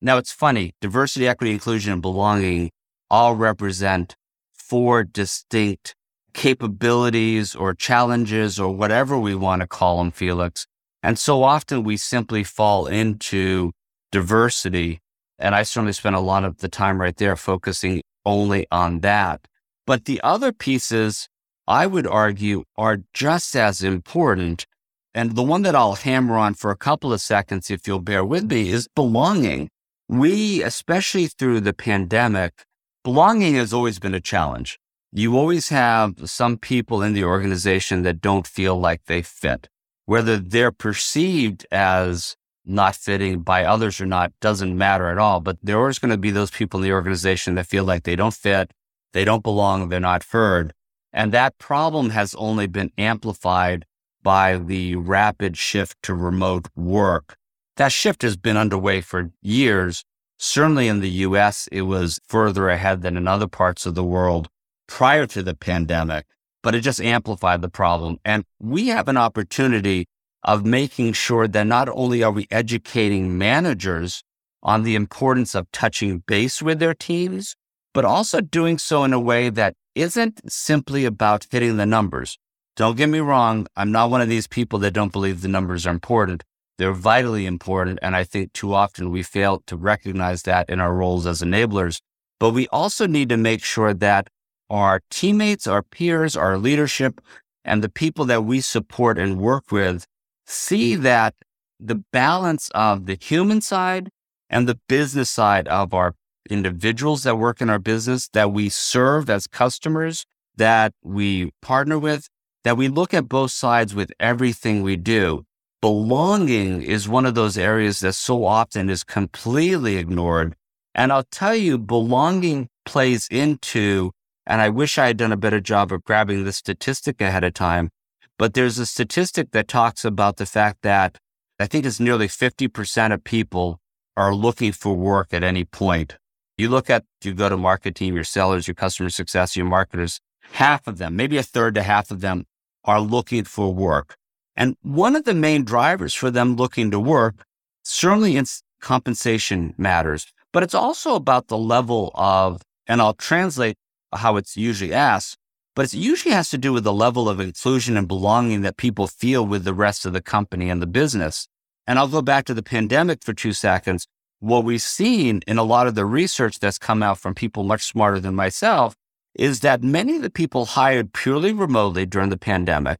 Now 0.00 0.18
it's 0.18 0.32
funny, 0.32 0.74
diversity, 0.80 1.26
equity, 1.26 1.52
inclusion, 1.52 1.92
and 1.92 2.02
belonging 2.02 2.70
all 3.10 3.34
represent 3.34 4.16
four 4.52 5.04
distinct 5.04 5.94
capabilities 6.34 7.54
or 7.54 7.74
challenges 7.74 8.58
or 8.58 8.74
whatever 8.74 9.18
we 9.18 9.34
want 9.34 9.60
to 9.60 9.68
call 9.68 9.98
them, 9.98 10.10
Felix. 10.10 10.66
And 11.02 11.18
so 11.18 11.42
often 11.42 11.82
we 11.82 11.96
simply 11.96 12.42
fall 12.42 12.86
into 12.86 13.72
diversity. 14.10 15.00
And 15.38 15.54
I 15.54 15.62
certainly 15.62 15.92
spend 15.92 16.16
a 16.16 16.20
lot 16.20 16.44
of 16.44 16.58
the 16.58 16.68
time 16.68 17.00
right 17.00 17.16
there 17.16 17.36
focusing 17.36 18.02
only 18.24 18.66
on 18.70 19.00
that. 19.00 19.46
But 19.86 20.04
the 20.04 20.20
other 20.22 20.52
pieces, 20.52 21.28
I 21.66 21.86
would 21.86 22.06
argue, 22.06 22.64
are 22.76 22.98
just 23.14 23.54
as 23.54 23.82
important. 23.82 24.66
And 25.14 25.36
the 25.36 25.42
one 25.42 25.62
that 25.62 25.76
I'll 25.76 25.94
hammer 25.94 26.36
on 26.36 26.54
for 26.54 26.70
a 26.70 26.76
couple 26.76 27.12
of 27.12 27.20
seconds, 27.20 27.70
if 27.70 27.86
you'll 27.86 28.00
bear 28.00 28.24
with 28.24 28.50
me, 28.50 28.70
is 28.70 28.88
belonging. 28.88 29.68
We, 30.08 30.62
especially 30.62 31.26
through 31.26 31.60
the 31.60 31.72
pandemic, 31.72 32.64
belonging 33.04 33.54
has 33.54 33.72
always 33.72 33.98
been 33.98 34.14
a 34.14 34.20
challenge. 34.20 34.78
You 35.12 35.36
always 35.38 35.68
have 35.68 36.30
some 36.30 36.56
people 36.56 37.02
in 37.02 37.12
the 37.12 37.24
organization 37.24 38.02
that 38.02 38.20
don't 38.20 38.46
feel 38.46 38.76
like 38.76 39.04
they 39.04 39.22
fit. 39.22 39.68
Whether 40.06 40.38
they're 40.38 40.72
perceived 40.72 41.66
as 41.70 42.36
not 42.64 42.96
fitting 42.96 43.40
by 43.40 43.64
others 43.64 44.00
or 44.00 44.06
not 44.06 44.32
doesn't 44.40 44.76
matter 44.76 45.08
at 45.08 45.18
all. 45.18 45.40
But 45.40 45.58
there 45.62 45.76
are 45.76 45.80
always 45.80 45.98
going 45.98 46.10
to 46.10 46.16
be 46.16 46.30
those 46.30 46.50
people 46.50 46.80
in 46.80 46.84
the 46.84 46.92
organization 46.92 47.54
that 47.56 47.66
feel 47.66 47.84
like 47.84 48.04
they 48.04 48.16
don't 48.16 48.34
fit, 48.34 48.72
they 49.12 49.24
don't 49.24 49.42
belong, 49.42 49.88
they're 49.88 50.00
not 50.00 50.24
heard. 50.24 50.72
And 51.12 51.32
that 51.32 51.58
problem 51.58 52.10
has 52.10 52.34
only 52.34 52.66
been 52.66 52.90
amplified 52.96 53.84
by 54.22 54.56
the 54.56 54.96
rapid 54.96 55.56
shift 55.56 56.02
to 56.04 56.14
remote 56.14 56.68
work. 56.76 57.36
That 57.76 57.92
shift 57.92 58.22
has 58.22 58.36
been 58.36 58.56
underway 58.56 59.00
for 59.00 59.30
years. 59.42 60.04
Certainly 60.38 60.88
in 60.88 61.00
the 61.00 61.10
US, 61.10 61.68
it 61.70 61.82
was 61.82 62.20
further 62.26 62.68
ahead 62.68 63.02
than 63.02 63.16
in 63.16 63.28
other 63.28 63.48
parts 63.48 63.86
of 63.86 63.94
the 63.94 64.04
world 64.04 64.48
prior 64.86 65.26
to 65.26 65.42
the 65.42 65.54
pandemic, 65.54 66.26
but 66.62 66.74
it 66.74 66.80
just 66.80 67.00
amplified 67.00 67.62
the 67.62 67.68
problem. 67.68 68.18
And 68.24 68.44
we 68.58 68.88
have 68.88 69.08
an 69.08 69.16
opportunity 69.16 70.06
of 70.42 70.64
making 70.64 71.12
sure 71.12 71.46
that 71.46 71.66
not 71.66 71.88
only 71.88 72.22
are 72.22 72.32
we 72.32 72.46
educating 72.50 73.38
managers 73.38 74.22
on 74.62 74.82
the 74.82 74.94
importance 74.94 75.54
of 75.54 75.70
touching 75.72 76.22
base 76.26 76.60
with 76.60 76.78
their 76.78 76.94
teams, 76.94 77.56
but 77.94 78.04
also 78.04 78.40
doing 78.40 78.78
so 78.78 79.04
in 79.04 79.12
a 79.12 79.20
way 79.20 79.48
that 79.50 79.74
isn't 79.94 80.40
simply 80.50 81.04
about 81.04 81.46
hitting 81.50 81.76
the 81.76 81.86
numbers. 81.86 82.38
Don't 82.76 82.96
get 82.96 83.08
me 83.08 83.18
wrong. 83.20 83.66
I'm 83.76 83.92
not 83.92 84.10
one 84.10 84.22
of 84.22 84.28
these 84.28 84.46
people 84.46 84.78
that 84.80 84.94
don't 84.94 85.12
believe 85.12 85.40
the 85.42 85.48
numbers 85.48 85.86
are 85.86 85.90
important. 85.90 86.42
They're 86.78 86.92
vitally 86.92 87.46
important. 87.46 87.98
And 88.02 88.16
I 88.16 88.24
think 88.24 88.52
too 88.52 88.74
often 88.74 89.10
we 89.10 89.22
fail 89.22 89.62
to 89.66 89.76
recognize 89.76 90.42
that 90.42 90.70
in 90.70 90.80
our 90.80 90.94
roles 90.94 91.26
as 91.26 91.42
enablers. 91.42 92.00
But 92.40 92.50
we 92.50 92.66
also 92.68 93.06
need 93.06 93.28
to 93.28 93.36
make 93.36 93.62
sure 93.62 93.92
that 93.94 94.28
our 94.70 95.02
teammates, 95.10 95.66
our 95.66 95.82
peers, 95.82 96.36
our 96.36 96.56
leadership, 96.56 97.20
and 97.64 97.84
the 97.84 97.88
people 97.90 98.24
that 98.24 98.44
we 98.44 98.60
support 98.60 99.18
and 99.18 99.38
work 99.38 99.70
with 99.70 100.06
see 100.46 100.96
that 100.96 101.34
the 101.78 102.02
balance 102.12 102.70
of 102.74 103.06
the 103.06 103.18
human 103.20 103.60
side 103.60 104.10
and 104.48 104.68
the 104.68 104.78
business 104.88 105.30
side 105.30 105.68
of 105.68 105.92
our 105.92 106.14
individuals 106.50 107.22
that 107.22 107.38
work 107.38 107.60
in 107.60 107.70
our 107.70 107.78
business 107.78 108.28
that 108.32 108.52
we 108.52 108.68
serve 108.68 109.30
as 109.30 109.46
customers, 109.46 110.24
that 110.56 110.92
we 111.02 111.50
partner 111.60 111.98
with, 111.98 112.28
that 112.64 112.76
we 112.76 112.88
look 112.88 113.14
at 113.14 113.28
both 113.28 113.50
sides 113.50 113.94
with 113.94 114.12
everything 114.20 114.82
we 114.82 114.96
do. 114.96 115.44
Belonging 115.80 116.82
is 116.82 117.08
one 117.08 117.26
of 117.26 117.34
those 117.34 117.58
areas 117.58 118.00
that 118.00 118.14
so 118.14 118.44
often 118.44 118.88
is 118.88 119.02
completely 119.02 119.96
ignored. 119.96 120.54
And 120.94 121.12
I'll 121.12 121.24
tell 121.24 121.56
you, 121.56 121.78
belonging 121.78 122.68
plays 122.84 123.26
into, 123.30 124.12
and 124.46 124.60
I 124.60 124.68
wish 124.68 124.98
I 124.98 125.08
had 125.08 125.16
done 125.16 125.32
a 125.32 125.36
better 125.36 125.60
job 125.60 125.92
of 125.92 126.04
grabbing 126.04 126.44
the 126.44 126.52
statistic 126.52 127.20
ahead 127.20 127.44
of 127.44 127.54
time, 127.54 127.90
but 128.38 128.54
there's 128.54 128.78
a 128.78 128.86
statistic 128.86 129.50
that 129.52 129.68
talks 129.68 130.04
about 130.04 130.36
the 130.36 130.46
fact 130.46 130.78
that 130.82 131.18
I 131.58 131.66
think 131.66 131.86
it's 131.86 132.00
nearly 132.00 132.28
50% 132.28 133.12
of 133.12 133.24
people 133.24 133.80
are 134.16 134.34
looking 134.34 134.72
for 134.72 134.94
work 134.94 135.32
at 135.32 135.42
any 135.42 135.64
point. 135.64 136.16
You 136.62 136.68
look 136.68 136.88
at, 136.90 137.04
your 137.24 137.34
go 137.34 137.48
to 137.48 137.56
market 137.56 137.96
team, 137.96 138.14
your 138.14 138.22
sellers, 138.22 138.68
your 138.68 138.76
customer 138.76 139.10
success, 139.10 139.56
your 139.56 139.66
marketers, 139.66 140.20
half 140.52 140.86
of 140.86 140.98
them, 140.98 141.16
maybe 141.16 141.36
a 141.36 141.42
third 141.42 141.74
to 141.74 141.82
half 141.82 142.12
of 142.12 142.20
them 142.20 142.46
are 142.84 143.00
looking 143.00 143.42
for 143.42 143.74
work. 143.74 144.14
And 144.54 144.76
one 144.80 145.16
of 145.16 145.24
the 145.24 145.34
main 145.34 145.64
drivers 145.64 146.14
for 146.14 146.30
them 146.30 146.54
looking 146.54 146.92
to 146.92 147.00
work, 147.00 147.44
certainly 147.82 148.36
it's 148.36 148.62
compensation 148.80 149.74
matters, 149.76 150.32
but 150.52 150.62
it's 150.62 150.72
also 150.72 151.16
about 151.16 151.48
the 151.48 151.58
level 151.58 152.12
of, 152.14 152.62
and 152.86 153.02
I'll 153.02 153.14
translate 153.14 153.74
how 154.14 154.36
it's 154.36 154.56
usually 154.56 154.94
asked, 154.94 155.36
but 155.74 155.86
it 155.86 155.94
usually 155.94 156.32
has 156.32 156.48
to 156.50 156.58
do 156.58 156.72
with 156.72 156.84
the 156.84 156.92
level 156.92 157.28
of 157.28 157.40
inclusion 157.40 157.96
and 157.96 158.06
belonging 158.06 158.60
that 158.60 158.76
people 158.76 159.08
feel 159.08 159.44
with 159.44 159.64
the 159.64 159.74
rest 159.74 160.06
of 160.06 160.12
the 160.12 160.22
company 160.22 160.70
and 160.70 160.80
the 160.80 160.86
business. 160.86 161.48
And 161.88 161.98
I'll 161.98 162.06
go 162.06 162.22
back 162.22 162.44
to 162.44 162.54
the 162.54 162.62
pandemic 162.62 163.24
for 163.24 163.32
two 163.32 163.52
seconds. 163.52 164.06
What 164.42 164.64
we've 164.64 164.82
seen 164.82 165.40
in 165.46 165.56
a 165.56 165.62
lot 165.62 165.86
of 165.86 165.94
the 165.94 166.04
research 166.04 166.58
that's 166.58 166.76
come 166.76 167.00
out 167.00 167.18
from 167.18 167.32
people 167.32 167.62
much 167.62 167.84
smarter 167.84 168.18
than 168.18 168.34
myself 168.34 168.96
is 169.36 169.60
that 169.60 169.84
many 169.84 170.16
of 170.16 170.22
the 170.22 170.30
people 170.30 170.64
hired 170.64 171.12
purely 171.12 171.52
remotely 171.52 172.06
during 172.06 172.28
the 172.28 172.36
pandemic 172.36 172.98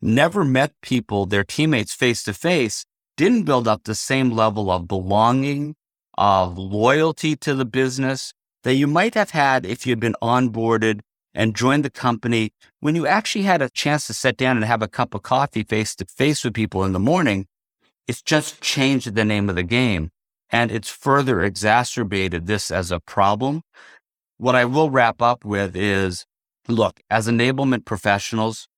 never 0.00 0.46
met 0.46 0.72
people, 0.80 1.26
their 1.26 1.44
teammates 1.44 1.92
face 1.92 2.22
to 2.22 2.32
face, 2.32 2.86
didn't 3.18 3.42
build 3.42 3.68
up 3.68 3.84
the 3.84 3.94
same 3.94 4.30
level 4.30 4.70
of 4.70 4.88
belonging, 4.88 5.74
of 6.16 6.56
loyalty 6.56 7.36
to 7.36 7.54
the 7.54 7.66
business 7.66 8.32
that 8.62 8.76
you 8.76 8.86
might 8.86 9.12
have 9.12 9.32
had 9.32 9.66
if 9.66 9.86
you'd 9.86 10.00
been 10.00 10.16
onboarded 10.22 11.00
and 11.34 11.54
joined 11.54 11.84
the 11.84 11.90
company 11.90 12.54
when 12.80 12.94
you 12.94 13.06
actually 13.06 13.44
had 13.44 13.60
a 13.60 13.68
chance 13.68 14.06
to 14.06 14.14
sit 14.14 14.38
down 14.38 14.56
and 14.56 14.64
have 14.64 14.80
a 14.80 14.88
cup 14.88 15.12
of 15.12 15.20
coffee 15.20 15.64
face 15.64 15.94
to 15.94 16.06
face 16.06 16.42
with 16.42 16.54
people 16.54 16.82
in 16.82 16.94
the 16.94 16.98
morning. 16.98 17.46
It's 18.06 18.22
just 18.22 18.62
changed 18.62 19.14
the 19.14 19.24
name 19.26 19.50
of 19.50 19.54
the 19.54 19.62
game 19.62 20.12
and 20.50 20.70
it's 20.70 20.90
further 20.90 21.42
exacerbated 21.42 22.46
this 22.46 22.70
as 22.70 22.90
a 22.90 23.00
problem 23.00 23.62
what 24.38 24.54
I 24.54 24.64
will 24.64 24.88
wrap 24.88 25.20
up 25.20 25.44
with 25.44 25.76
is 25.76 26.24
look, 26.68 27.00
as 27.10 27.26
enablement 27.26 27.84
professionals, 27.84 28.68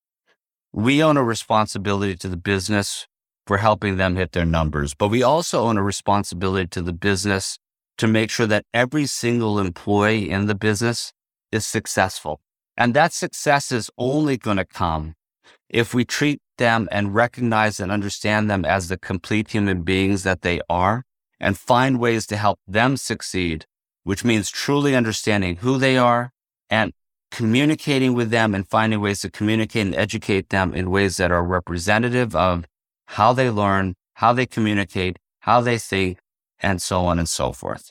we 0.73 1.03
own 1.03 1.17
a 1.17 1.23
responsibility 1.23 2.17
to 2.17 2.29
the 2.29 2.37
business 2.37 3.07
for 3.47 3.59
helping 3.59 3.97
them 3.97 4.17
hit 4.17 4.33
their 4.33 4.47
numbers, 4.47 4.95
but 4.95 5.09
we 5.09 5.23
also 5.23 5.65
own 5.65 5.77
a 5.77 5.83
responsibility 5.83 6.67
to 6.69 6.83
the 6.83 6.93
business 6.93 7.59
to 7.99 8.07
make 8.07 8.31
sure 8.31 8.47
that 8.47 8.65
every 8.73 9.07
single 9.07 9.59
employee 9.59 10.31
in 10.31 10.47
the 10.47 10.55
business 10.55 11.13
is 11.53 11.67
successful. 11.67 12.41
And 12.77 12.95
that 12.95 13.13
success 13.13 13.71
is 13.71 13.91
only 13.99 14.39
going 14.39 14.57
to 14.57 14.65
come 14.65 15.15
if 15.69 15.93
we 15.93 16.05
treat 16.05 16.41
them 16.57 16.89
and 16.91 17.15
recognize 17.15 17.81
and 17.81 17.93
understand 17.93 18.49
them 18.49 18.65
as 18.65 18.89
the 18.89 18.97
complete 18.97 19.51
human 19.51 19.83
beings 19.83 20.23
that 20.23 20.41
they 20.41 20.61
are 20.71 21.05
and 21.41 21.59
find 21.59 21.99
ways 21.99 22.27
to 22.27 22.37
help 22.37 22.59
them 22.67 22.97
succeed 22.97 23.67
which 24.05 24.25
means 24.25 24.51
truly 24.51 24.97
understanding 24.97 25.57
who 25.57 25.79
they 25.79 25.97
are 25.97 26.33
and 26.69 26.93
communicating 27.31 28.15
with 28.15 28.31
them 28.31 28.55
and 28.55 28.69
finding 28.69 29.01
ways 29.01 29.21
to 29.21 29.31
communicate 29.31 29.87
and 29.87 29.95
educate 29.95 30.49
them 30.49 30.75
in 30.75 30.91
ways 30.91 31.17
that 31.17 31.31
are 31.31 31.45
representative 31.45 32.35
of 32.35 32.65
how 33.07 33.33
they 33.33 33.51
learn, 33.51 33.95
how 34.15 34.33
they 34.33 34.47
communicate, 34.47 35.19
how 35.41 35.61
they 35.61 35.79
think, 35.79 36.19
and 36.61 36.83
so 36.83 37.05
on 37.07 37.19
and 37.19 37.29
so 37.29 37.53
forth. 37.53 37.91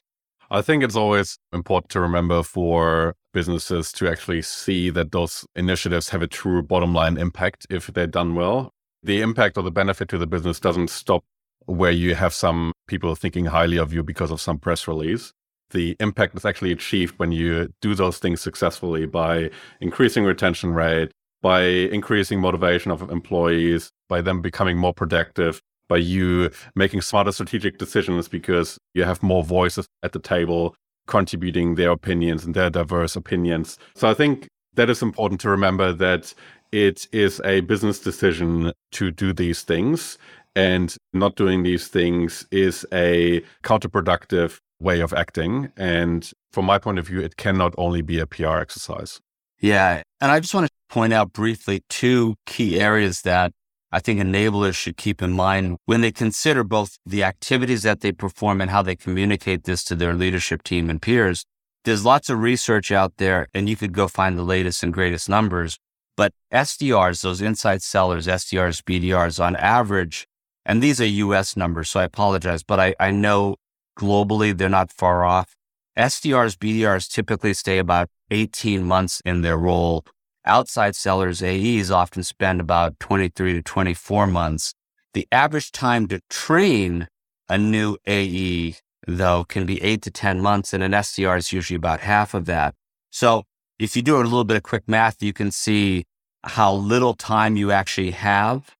I 0.51 0.62
think 0.62 0.83
it's 0.83 0.95
always 0.95 1.38
important 1.53 1.91
to 1.91 1.99
remember 1.99 2.41
for 2.43 3.15
businesses 3.33 3.91
to 3.93 4.09
actually 4.09 4.41
see 4.41 4.89
that 4.89 5.12
those 5.12 5.45
initiatives 5.55 6.09
have 6.09 6.23
a 6.23 6.27
true 6.27 6.63
bottom 6.63 6.93
line 6.93 7.17
impact 7.17 7.67
if 7.69 7.88
they're 7.88 8.07
done 8.07 8.33
well. 8.33 8.71
The 9.03 9.21
impact 9.21 9.57
or 9.57 9.63
the 9.63 9.71
benefit 9.71 10.09
to 10.09 10.17
the 10.17 10.27
business 10.27 10.59
doesn't 10.59 10.89
stop 10.89 11.23
where 11.69 11.91
you 11.91 12.15
have 12.15 12.34
some 12.34 12.71
people 12.88 13.15
thinking 13.15 13.45
highly 13.45 13.77
of 13.77 13.93
you 13.93 14.03
because 14.03 14.32
of 14.32 14.41
some 14.41 14.58
press 14.58 14.88
release 14.88 15.34
the 15.71 15.95
impact 15.99 16.36
is 16.36 16.45
actually 16.45 16.71
achieved 16.71 17.17
when 17.17 17.32
you 17.32 17.71
do 17.82 17.95
those 17.95 18.17
things 18.17 18.41
successfully 18.41 19.05
by 19.05 19.49
increasing 19.79 20.23
retention 20.23 20.73
rate, 20.73 21.12
by 21.41 21.62
increasing 21.63 22.39
motivation 22.39 22.91
of 22.91 23.10
employees, 23.10 23.91
by 24.08 24.21
them 24.21 24.41
becoming 24.41 24.77
more 24.77 24.93
productive, 24.93 25.62
by 25.88 25.97
you 25.97 26.49
making 26.75 27.01
smarter 27.01 27.32
strategic 27.32 27.77
decisions 27.77 28.27
because 28.27 28.77
you 28.93 29.03
have 29.03 29.23
more 29.23 29.43
voices 29.43 29.88
at 30.03 30.12
the 30.12 30.19
table 30.19 30.75
contributing 31.08 31.75
their 31.75 31.91
opinions 31.91 32.45
and 32.45 32.53
their 32.53 32.69
diverse 32.69 33.15
opinions. 33.15 33.77
So 33.95 34.10
I 34.10 34.13
think 34.13 34.47
that 34.75 34.89
is 34.89 35.01
important 35.01 35.41
to 35.41 35.49
remember 35.49 35.91
that 35.93 36.34
it 36.71 37.08
is 37.12 37.41
a 37.43 37.62
business 37.62 37.99
decision 37.99 38.71
to 38.91 39.10
do 39.10 39.34
these 39.34 39.63
things 39.63 40.19
and 40.60 40.98
not 41.13 41.36
doing 41.38 41.63
these 41.63 41.88
things 41.88 42.45
is 42.52 42.86
a 42.91 43.41
counterproductive 43.63 44.60
way 44.82 45.00
of 45.00 45.13
acting. 45.13 45.72
And 45.78 46.30
from 46.52 46.65
my 46.65 46.78
point 46.78 47.00
of 47.00 47.08
view, 47.08 47.22
it 47.22 47.38
cannot 47.38 47.74
only 47.78 48.02
be 48.02 48.19
a 48.19 48.28
PR 48.28 48.58
exercise. 48.58 49.22
Yeah. 49.62 50.02
And 50.19 50.32
I 50.32 50.41
just 50.41 50.54
want 50.54 50.67
to 50.67 50.74
point 50.89 51.13
out 51.13 51.32
briefly 51.32 51.84
two 51.89 52.36
key 52.45 52.78
areas 52.80 53.22
that 53.22 53.54
I 53.91 54.00
think 54.00 54.19
enablers 54.19 54.76
should 54.76 54.98
keep 54.98 55.22
in 55.22 55.32
mind 55.32 55.78
when 55.86 56.02
they 56.02 56.12
consider 56.12 56.65
both 56.65 56.98
the 57.06 57.24
activities 57.24 57.84
that 57.84 58.02
they 58.02 58.12
perform 58.12 58.60
and 58.60 58.69
how 58.69 58.82
they 58.82 58.98
communicate 58.98 59.63
this 59.63 59.84
to 59.86 59.95
their 59.95 60.13
leadership 60.13 60.62
team 60.63 60.89
and 60.89 61.02
peers. 61.02 61.45
There's 61.86 62.04
lots 62.04 62.30
of 62.30 62.39
research 62.39 62.91
out 62.91 63.13
there, 63.17 63.48
and 63.54 63.69
you 63.69 63.78
could 63.78 63.93
go 63.93 64.10
find 64.10 64.38
the 64.38 64.43
latest 64.43 64.84
and 64.84 64.93
greatest 64.93 65.30
numbers. 65.30 65.78
But 66.17 66.34
SDRs, 66.54 67.22
those 67.22 67.41
inside 67.41 67.82
sellers, 67.82 68.28
SDRs, 68.28 68.84
BDRs, 68.84 69.41
on 69.41 69.56
average, 69.56 70.28
and 70.69 70.84
these 70.84 71.01
are 71.01 71.05
US 71.25 71.58
numbers, 71.58 71.89
so 71.89 71.99
I 71.99 72.03
apologize, 72.03 72.62
but 72.62 72.79
I, 72.79 72.93
I 72.99 73.10
know 73.10 73.55
globally 73.97 74.55
they're 74.55 74.69
not 74.69 74.91
far 74.91 75.25
off. 75.25 75.55
SDRs, 75.97 76.58
BDRs 76.58 77.10
typically 77.10 77.55
stay 77.55 77.79
about 77.79 78.08
18 78.29 78.84
months 78.84 79.19
in 79.25 79.41
their 79.41 79.58
role. 79.58 80.05
Outside 80.45 80.95
sellers, 80.95 81.41
AEs 81.41 81.89
often 81.89 82.21
spend 82.21 82.62
about 82.62 82.99
23 82.99 83.53
to 83.53 83.63
24 83.63 84.27
months. 84.27 84.75
The 85.15 85.27
average 85.32 85.71
time 85.71 86.08
to 86.10 86.21
train 86.29 87.08
a 87.49 87.58
new 87.58 87.97
AE, 88.05 88.75
though, 89.08 89.45
can 89.45 89.65
be 89.65 89.82
eight 89.82 90.03
to 90.03 90.12
10 90.12 90.39
months, 90.39 90.71
and 90.71 90.84
an 90.84 90.91
SDR 90.91 91.39
is 91.39 91.51
usually 91.51 91.77
about 91.77 92.01
half 92.01 92.36
of 92.36 92.45
that. 92.45 92.75
So 93.10 93.41
if 93.79 93.95
you 93.95 94.03
do 94.03 94.17
a 94.17 94.21
little 94.21 94.43
bit 94.43 94.58
of 94.58 94.62
quick 94.62 94.84
math, 94.88 95.23
you 95.23 95.34
can 95.34 95.49
see 95.49 96.05
how 96.43 96.71
little 96.71 97.15
time 97.15 97.55
you 97.55 97.71
actually 97.71 98.12
have 98.12 98.75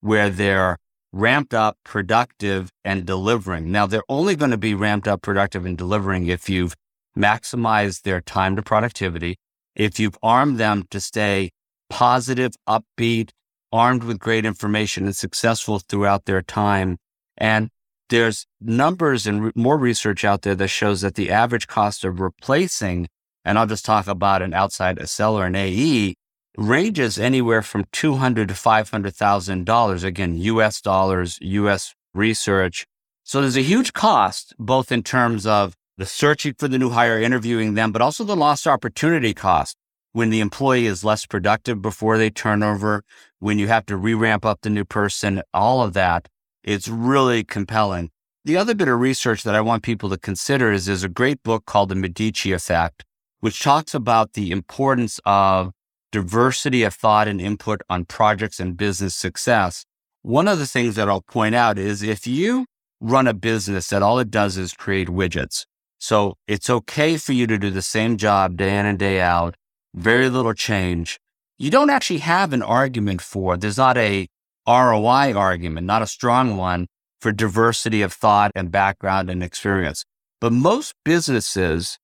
where 0.00 0.30
they're 0.30 0.78
ramped 1.14 1.54
up, 1.54 1.78
productive, 1.84 2.70
and 2.84 3.06
delivering. 3.06 3.70
Now, 3.70 3.86
they're 3.86 4.02
only 4.08 4.34
going 4.34 4.50
to 4.50 4.58
be 4.58 4.74
ramped 4.74 5.06
up, 5.06 5.22
productive, 5.22 5.64
and 5.64 5.78
delivering 5.78 6.26
if 6.26 6.50
you've 6.50 6.74
maximized 7.16 8.02
their 8.02 8.20
time 8.20 8.56
to 8.56 8.62
productivity, 8.62 9.36
if 9.76 10.00
you've 10.00 10.18
armed 10.22 10.58
them 10.58 10.84
to 10.90 11.00
stay 11.00 11.52
positive, 11.88 12.54
upbeat, 12.68 13.30
armed 13.72 14.02
with 14.02 14.18
great 14.18 14.44
information 14.44 15.04
and 15.04 15.14
successful 15.14 15.78
throughout 15.78 16.24
their 16.24 16.42
time. 16.42 16.98
And 17.38 17.70
there's 18.08 18.46
numbers 18.60 19.26
and 19.26 19.44
re- 19.44 19.52
more 19.54 19.78
research 19.78 20.24
out 20.24 20.42
there 20.42 20.56
that 20.56 20.68
shows 20.68 21.02
that 21.02 21.14
the 21.14 21.30
average 21.30 21.68
cost 21.68 22.04
of 22.04 22.18
replacing, 22.18 23.06
and 23.44 23.56
I'll 23.56 23.66
just 23.66 23.84
talk 23.84 24.08
about 24.08 24.42
an 24.42 24.52
outside 24.52 24.98
a 24.98 25.06
seller, 25.06 25.46
an 25.46 25.54
AE, 25.54 26.16
ranges 26.56 27.18
anywhere 27.18 27.62
from 27.62 27.84
two 27.92 28.14
hundred 28.14 28.48
to 28.48 28.54
five 28.54 28.90
hundred 28.90 29.14
thousand 29.14 29.66
dollars. 29.66 30.04
Again, 30.04 30.36
U.S. 30.36 30.80
dollars, 30.80 31.38
U.S. 31.40 31.94
research. 32.14 32.86
So 33.22 33.40
there's 33.40 33.56
a 33.56 33.62
huge 33.62 33.92
cost, 33.92 34.54
both 34.58 34.92
in 34.92 35.02
terms 35.02 35.46
of 35.46 35.74
the 35.96 36.06
searching 36.06 36.54
for 36.58 36.68
the 36.68 36.78
new 36.78 36.90
hire, 36.90 37.20
interviewing 37.20 37.74
them, 37.74 37.92
but 37.92 38.02
also 38.02 38.24
the 38.24 38.36
lost 38.36 38.66
opportunity 38.66 39.32
cost 39.32 39.76
when 40.12 40.30
the 40.30 40.40
employee 40.40 40.86
is 40.86 41.04
less 41.04 41.26
productive 41.26 41.82
before 41.82 42.18
they 42.18 42.30
turn 42.30 42.62
over, 42.62 43.02
when 43.40 43.58
you 43.58 43.66
have 43.66 43.84
to 43.84 43.96
re-ramp 43.96 44.44
up 44.44 44.60
the 44.62 44.70
new 44.70 44.84
person, 44.84 45.42
all 45.52 45.82
of 45.82 45.92
that. 45.92 46.28
It's 46.62 46.88
really 46.88 47.42
compelling. 47.42 48.10
The 48.44 48.56
other 48.56 48.74
bit 48.74 48.88
of 48.88 49.00
research 49.00 49.42
that 49.42 49.56
I 49.56 49.60
want 49.60 49.82
people 49.82 50.08
to 50.10 50.16
consider 50.16 50.70
is 50.70 50.86
there's 50.86 51.02
a 51.02 51.08
great 51.08 51.42
book 51.42 51.66
called 51.66 51.88
The 51.88 51.96
Medici 51.96 52.52
Effect, 52.52 53.04
which 53.40 53.60
talks 53.60 53.92
about 53.92 54.34
the 54.34 54.52
importance 54.52 55.18
of 55.24 55.72
diversity 56.14 56.84
of 56.84 56.94
thought 56.94 57.26
and 57.26 57.40
input 57.40 57.80
on 57.90 58.04
projects 58.04 58.60
and 58.60 58.76
business 58.76 59.16
success. 59.16 59.84
One 60.22 60.46
of 60.46 60.60
the 60.60 60.66
things 60.66 60.94
that 60.94 61.08
I'll 61.08 61.22
point 61.22 61.56
out 61.56 61.76
is 61.76 62.04
if 62.04 62.24
you 62.24 62.66
run 63.00 63.26
a 63.26 63.34
business 63.34 63.88
that 63.88 64.00
all 64.00 64.20
it 64.20 64.30
does 64.30 64.56
is 64.56 64.74
create 64.74 65.08
widgets. 65.08 65.66
So 65.98 66.36
it's 66.46 66.70
okay 66.70 67.16
for 67.16 67.32
you 67.32 67.48
to 67.48 67.58
do 67.58 67.68
the 67.68 67.82
same 67.82 68.16
job 68.16 68.56
day 68.56 68.78
in 68.78 68.86
and 68.86 68.96
day 68.96 69.20
out, 69.20 69.56
very 69.92 70.30
little 70.30 70.54
change. 70.54 71.18
You 71.58 71.72
don't 71.72 71.90
actually 71.90 72.20
have 72.20 72.52
an 72.52 72.62
argument 72.62 73.20
for, 73.20 73.56
there's 73.56 73.76
not 73.76 73.98
a 73.98 74.28
ROI 74.68 75.34
argument, 75.34 75.84
not 75.84 76.02
a 76.02 76.06
strong 76.06 76.56
one 76.56 76.86
for 77.20 77.32
diversity 77.32 78.02
of 78.02 78.12
thought 78.12 78.52
and 78.54 78.70
background 78.70 79.30
and 79.30 79.42
experience. 79.42 80.04
But 80.40 80.52
most 80.52 80.94
businesses 81.04 81.98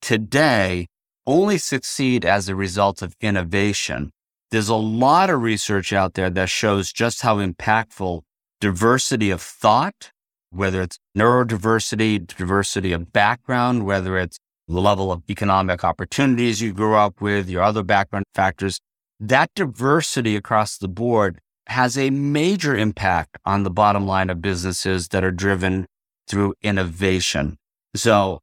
today 0.00 0.86
only 1.26 1.58
succeed 1.58 2.24
as 2.24 2.48
a 2.48 2.54
result 2.54 3.02
of 3.02 3.14
innovation. 3.20 4.12
There's 4.50 4.68
a 4.68 4.76
lot 4.76 5.28
of 5.28 5.42
research 5.42 5.92
out 5.92 6.14
there 6.14 6.30
that 6.30 6.48
shows 6.48 6.92
just 6.92 7.22
how 7.22 7.38
impactful 7.38 8.22
diversity 8.60 9.30
of 9.30 9.42
thought, 9.42 10.12
whether 10.50 10.80
it's 10.82 10.98
neurodiversity, 11.16 12.26
diversity 12.26 12.92
of 12.92 13.12
background, 13.12 13.84
whether 13.84 14.16
it's 14.18 14.38
the 14.68 14.80
level 14.80 15.12
of 15.12 15.22
economic 15.28 15.84
opportunities 15.84 16.60
you 16.60 16.72
grew 16.72 16.94
up 16.94 17.20
with, 17.20 17.48
your 17.48 17.62
other 17.62 17.82
background 17.82 18.24
factors, 18.34 18.80
that 19.18 19.50
diversity 19.54 20.36
across 20.36 20.78
the 20.78 20.88
board 20.88 21.40
has 21.68 21.98
a 21.98 22.10
major 22.10 22.76
impact 22.76 23.36
on 23.44 23.64
the 23.64 23.70
bottom 23.70 24.06
line 24.06 24.30
of 24.30 24.40
businesses 24.40 25.08
that 25.08 25.24
are 25.24 25.32
driven 25.32 25.86
through 26.28 26.54
innovation. 26.62 27.56
So 27.94 28.40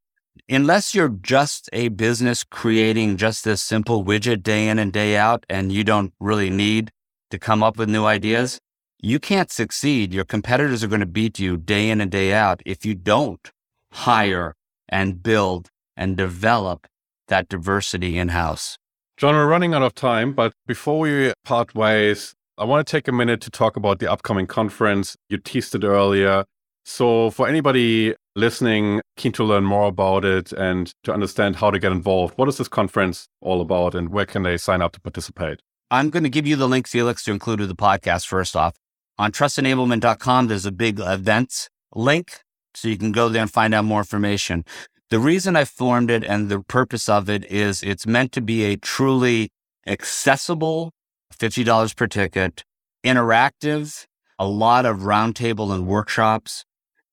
unless 0.49 0.93
you're 0.93 1.09
just 1.09 1.69
a 1.73 1.89
business 1.89 2.43
creating 2.43 3.17
just 3.17 3.43
this 3.43 3.61
simple 3.61 4.03
widget 4.03 4.43
day 4.43 4.67
in 4.67 4.79
and 4.79 4.91
day 4.91 5.15
out, 5.17 5.45
and 5.49 5.71
you 5.71 5.83
don't 5.83 6.13
really 6.19 6.49
need 6.49 6.91
to 7.31 7.39
come 7.39 7.63
up 7.63 7.77
with 7.77 7.89
new 7.89 8.05
ideas, 8.05 8.59
you 9.01 9.19
can't 9.19 9.51
succeed. 9.51 10.13
Your 10.13 10.25
competitors 10.25 10.83
are 10.83 10.87
going 10.87 10.99
to 10.99 11.05
beat 11.05 11.39
you 11.39 11.57
day 11.57 11.89
in 11.89 11.99
and 11.99 12.11
day 12.11 12.33
out 12.33 12.61
if 12.65 12.85
you 12.85 12.95
don't 12.95 13.51
hire 13.91 14.55
and 14.89 15.21
build 15.21 15.69
and 15.97 16.15
develop 16.15 16.87
that 17.27 17.49
diversity 17.49 18.17
in 18.17 18.29
house. 18.29 18.77
John, 19.17 19.35
we're 19.35 19.47
running 19.47 19.73
out 19.73 19.83
of 19.83 19.93
time, 19.93 20.33
but 20.33 20.53
before 20.67 20.99
we 20.99 21.33
part 21.45 21.75
ways, 21.75 22.33
I 22.57 22.65
want 22.65 22.85
to 22.85 22.91
take 22.91 23.07
a 23.07 23.11
minute 23.11 23.41
to 23.41 23.49
talk 23.49 23.75
about 23.75 23.99
the 23.99 24.11
upcoming 24.11 24.47
conference. 24.47 25.15
You 25.29 25.37
teased 25.37 25.75
it 25.75 25.83
earlier. 25.83 26.45
So, 26.85 27.31
for 27.31 27.47
anybody 27.47 28.13
listening, 28.35 29.01
keen 29.15 29.31
to 29.33 29.43
learn 29.43 29.63
more 29.63 29.87
about 29.87 30.25
it 30.25 30.51
and 30.51 30.93
to 31.03 31.13
understand 31.13 31.55
how 31.55 31.71
to 31.71 31.79
get 31.79 31.91
involved, 31.91 32.37
what 32.37 32.49
is 32.49 32.57
this 32.57 32.67
conference 32.67 33.27
all 33.41 33.61
about 33.61 33.95
and 33.95 34.09
where 34.09 34.25
can 34.25 34.43
they 34.43 34.57
sign 34.57 34.81
up 34.81 34.91
to 34.93 35.01
participate? 35.01 35.61
I'm 35.91 36.09
going 36.09 36.23
to 36.23 36.29
give 36.29 36.47
you 36.47 36.55
the 36.55 36.67
link, 36.67 36.87
Felix, 36.87 37.23
to 37.23 37.31
include 37.31 37.59
with 37.59 37.69
the 37.69 37.75
podcast 37.75 38.27
first 38.27 38.55
off. 38.55 38.75
On 39.17 39.31
trustenablement.com, 39.31 40.47
there's 40.47 40.65
a 40.65 40.71
big 40.71 40.99
events 40.99 41.69
link, 41.95 42.41
so 42.73 42.87
you 42.87 42.97
can 42.97 43.11
go 43.11 43.29
there 43.29 43.43
and 43.43 43.51
find 43.51 43.73
out 43.73 43.85
more 43.85 43.99
information. 43.99 44.65
The 45.09 45.19
reason 45.19 45.55
I 45.55 45.65
formed 45.65 46.09
it 46.09 46.23
and 46.23 46.49
the 46.49 46.61
purpose 46.61 47.07
of 47.07 47.29
it 47.29 47.45
is 47.45 47.83
it's 47.83 48.07
meant 48.07 48.31
to 48.31 48.41
be 48.41 48.63
a 48.63 48.75
truly 48.75 49.49
accessible, 49.85 50.91
$50 51.37 51.95
per 51.95 52.07
ticket, 52.07 52.63
interactive, 53.05 54.05
a 54.39 54.47
lot 54.47 54.85
of 54.85 55.01
roundtable 55.01 55.71
and 55.71 55.85
workshops, 55.85 56.65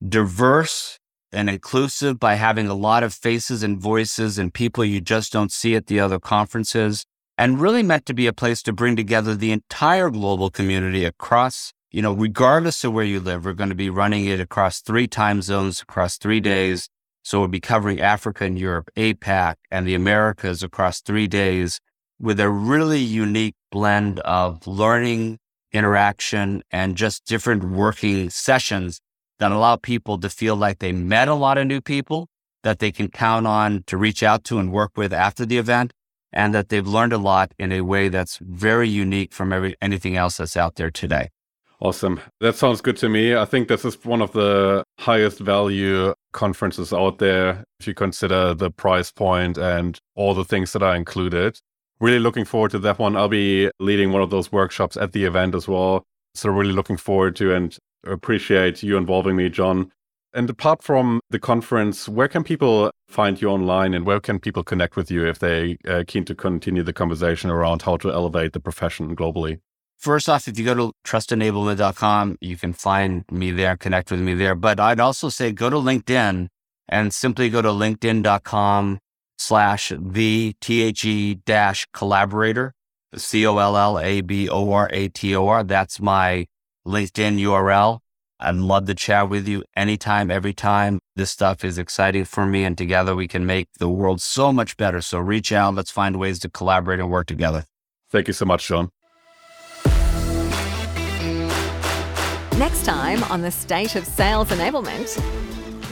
diverse 0.07 0.99
and 1.33 1.49
inclusive 1.49 2.19
by 2.19 2.35
having 2.35 2.67
a 2.67 2.75
lot 2.75 3.03
of 3.03 3.15
faces 3.15 3.63
and 3.63 3.81
voices 3.81 4.39
and 4.39 4.53
people 4.53 4.85
you 4.85 5.01
just 5.01 5.33
don't 5.33 5.53
see 5.53 5.75
at 5.77 5.87
the 5.87 6.01
other 6.01 6.19
conferences, 6.19 7.05
and 7.39 7.61
really 7.61 7.83
meant 7.83 8.05
to 8.07 8.15
be 8.15 8.27
a 8.27 8.33
place 8.33 8.63
to 8.63 8.73
bring 8.73 8.97
together 8.97 9.35
the 9.35 9.53
entire 9.53 10.11
global 10.11 10.51
community 10.51 11.05
across, 11.05 11.73
you 11.91 12.03
know, 12.03 12.13
regardless 12.13 12.85
of 12.85 12.93
where 12.93 13.05
you 13.05 13.21
live. 13.21 13.45
We're 13.45 13.53
going 13.53 13.71
to 13.71 13.75
be 13.77 13.90
running 13.90 14.27
it 14.27 14.40
across 14.40 14.81
three 14.81 15.07
time 15.07 15.40
zones, 15.40 15.81
across 15.81 16.19
three 16.19 16.40
days. 16.40 16.88
So 17.23 17.38
we'll 17.38 17.48
be 17.48 17.61
covering 17.61 18.01
Africa 18.01 18.44
and 18.44 18.59
Europe, 18.59 18.90
APAC, 18.96 19.57
and 19.71 19.87
the 19.87 19.94
Americas 19.94 20.63
across 20.63 21.01
three 21.01 21.27
days 21.27 21.81
with 22.19 22.40
a 22.40 22.51
really 22.51 23.01
unique 23.01 23.55
blend 23.71 24.21
of 24.21 24.67
learning, 24.67 25.38
interaction, 25.73 26.63
and 26.71 26.96
just 26.96 27.25
different 27.25 27.65
working 27.65 28.31
sessions 28.31 29.01
that 29.41 29.51
allow 29.51 29.75
people 29.75 30.19
to 30.19 30.29
feel 30.29 30.55
like 30.55 30.79
they 30.79 30.93
met 30.93 31.27
a 31.27 31.35
lot 31.35 31.59
of 31.59 31.67
new 31.67 31.81
people 31.81 32.29
that 32.63 32.79
they 32.79 32.93
can 32.93 33.09
count 33.09 33.47
on 33.47 33.83
to 33.87 33.97
reach 33.97 34.23
out 34.23 34.45
to 34.45 34.59
and 34.59 34.71
work 34.71 34.93
with 34.97 35.13
after 35.13 35.47
the 35.47 35.59
event, 35.59 35.93
and 36.33 36.55
that 36.55 36.69
they've 36.69 36.87
learned 36.87 37.13
a 37.13 37.19
lot 37.19 37.53
in 37.59 37.73
a 37.73 37.81
way 37.81 38.09
that's 38.09 38.38
very 38.43 38.88
unique 38.88 39.33
from 39.33 39.53
every, 39.53 39.75
anything 39.81 40.15
else 40.15 40.37
that's 40.37 40.57
out 40.57 40.77
there 40.77 40.91
today. 40.91 41.31
Awesome. 41.81 42.21
That 42.41 42.57
sounds 42.57 42.83
good 42.83 42.99
to 42.99 43.09
me. 43.09 43.35
I 43.35 43.47
think 43.47 43.69
this 43.69 43.87
is 43.87 44.05
one 44.05 44.21
of 44.21 44.33
the 44.33 44.85
highest 44.99 45.38
value 45.38 46.13
conferences 46.33 46.93
out 46.93 47.19
there 47.19 47.65
if 47.81 47.87
you 47.87 47.95
consider 47.95 48.53
the 48.53 48.71
price 48.71 49.11
point 49.11 49.57
and 49.57 49.99
all 50.15 50.35
the 50.35 50.45
things 50.45 50.73
that 50.75 50.83
are 50.83 50.95
included. 50.95 51.59
Really 51.99 52.19
looking 52.19 52.45
forward 52.45 52.73
to 52.73 52.79
that 52.81 52.99
one. 52.99 53.17
I'll 53.17 53.29
be 53.29 53.71
leading 53.81 54.13
one 54.13 54.21
of 54.21 54.29
those 54.29 54.53
workshops 54.53 54.99
at 54.99 55.13
the 55.13 55.25
event 55.25 55.55
as 55.55 55.67
well. 55.67 56.05
So, 56.35 56.51
really 56.51 56.73
looking 56.73 56.97
forward 56.97 57.35
to 57.37 57.55
and 57.55 57.77
appreciate 58.05 58.83
you 58.83 58.96
involving 58.96 59.37
me, 59.37 59.48
John. 59.48 59.92
And 60.33 60.48
apart 60.48 60.83
from 60.83 61.21
the 61.31 61.40
conference, 61.40 62.09
where 62.09 62.29
can 62.29 62.44
people 62.44 62.92
find 63.09 63.40
you 63.40 63.48
online 63.48 63.94
and 63.94 64.07
where 64.07 64.21
can 64.21 64.38
people 64.38 64.63
connect 64.63 64.94
with 64.94 65.11
you 65.11 65.27
if 65.27 65.40
they 65.40 65.77
are 65.88 66.01
uh, 66.01 66.05
keen 66.07 66.25
to 66.27 66.37
continue 66.37 66.85
the 66.85 66.92
conversation 66.92 67.51
around 67.51 67.83
how 67.83 67.96
to 67.96 68.13
elevate 68.13 68.53
the 68.53 68.61
profession 68.61 69.17
globally? 69.17 69.59
First 69.98 70.29
off, 70.29 70.46
if 70.46 70.57
you 70.59 70.65
go 70.65 70.75
to 70.75 70.92
trustenablement.com, 71.05 72.38
you 72.40 72.57
can 72.57 72.73
find 72.73 73.25
me 73.31 73.51
there, 73.51 73.77
connect 73.77 74.11
with 74.11 74.21
me 74.21 74.33
there. 74.35 74.55
But 74.55 74.81
I'd 74.81 75.01
also 75.01 75.29
say 75.29 75.53
go 75.53 75.69
to 75.69 75.77
LinkedIn 75.77 76.48
and 76.88 77.13
simply 77.13 77.51
go 77.51 77.61
to 77.61 77.69
linkedin.com 77.69 78.98
slash 79.37 79.92
the 79.98 80.55
T-H-E 80.61 81.35
dash 81.44 81.87
collaborator, 81.92 82.73
C-O-L-L-A-B-O-R-A-T-O-R. 83.17 85.65
That's 85.65 86.01
my 86.01 86.46
LinkedIn 86.87 87.38
URL. 87.40 88.00
I'd 88.42 88.54
love 88.54 88.87
to 88.87 88.94
chat 88.94 89.28
with 89.28 89.46
you 89.46 89.64
anytime, 89.76 90.31
every 90.31 90.54
time. 90.54 90.98
This 91.14 91.31
stuff 91.31 91.62
is 91.62 91.76
exciting 91.76 92.24
for 92.24 92.46
me, 92.46 92.64
and 92.64 92.76
together 92.76 93.14
we 93.14 93.28
can 93.28 93.44
make 93.44 93.68
the 93.78 93.88
world 93.88 94.22
so 94.22 94.50
much 94.52 94.78
better. 94.78 95.02
So 95.02 95.18
reach 95.18 95.52
out. 95.52 95.74
Let's 95.74 95.90
find 95.90 96.16
ways 96.16 96.38
to 96.40 96.48
collaborate 96.48 97.00
and 97.00 97.10
work 97.10 97.26
together. 97.26 97.64
Thank 98.10 98.28
you 98.28 98.33
so 98.33 98.46
much, 98.46 98.66
John. 98.66 98.90
Next 102.56 102.85
time 102.85 103.22
on 103.24 103.42
the 103.42 103.50
State 103.50 103.94
of 103.94 104.06
Sales 104.06 104.48
Enablement. 104.48 105.16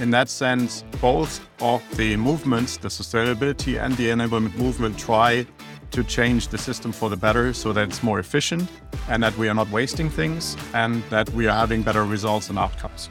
In 0.00 0.10
that 0.10 0.28
sense, 0.28 0.84
both 1.00 1.46
of 1.60 1.82
the 1.96 2.16
movements, 2.16 2.76
the 2.76 2.88
sustainability 2.88 3.82
and 3.82 3.96
the 3.96 4.08
enablement 4.08 4.56
movement, 4.56 4.98
try 4.98 5.46
to 5.90 6.04
change 6.04 6.48
the 6.48 6.58
system 6.58 6.92
for 6.92 7.08
the 7.10 7.16
better 7.16 7.52
so 7.52 7.72
that 7.72 7.88
it's 7.88 8.02
more 8.02 8.18
efficient 8.18 8.70
and 9.08 9.22
that 9.22 9.36
we 9.36 9.48
are 9.48 9.54
not 9.54 9.70
wasting 9.70 10.10
things 10.10 10.56
and 10.74 11.02
that 11.10 11.28
we 11.30 11.46
are 11.46 11.54
having 11.54 11.82
better 11.82 12.04
results 12.04 12.50
and 12.50 12.58
outcomes. 12.58 13.10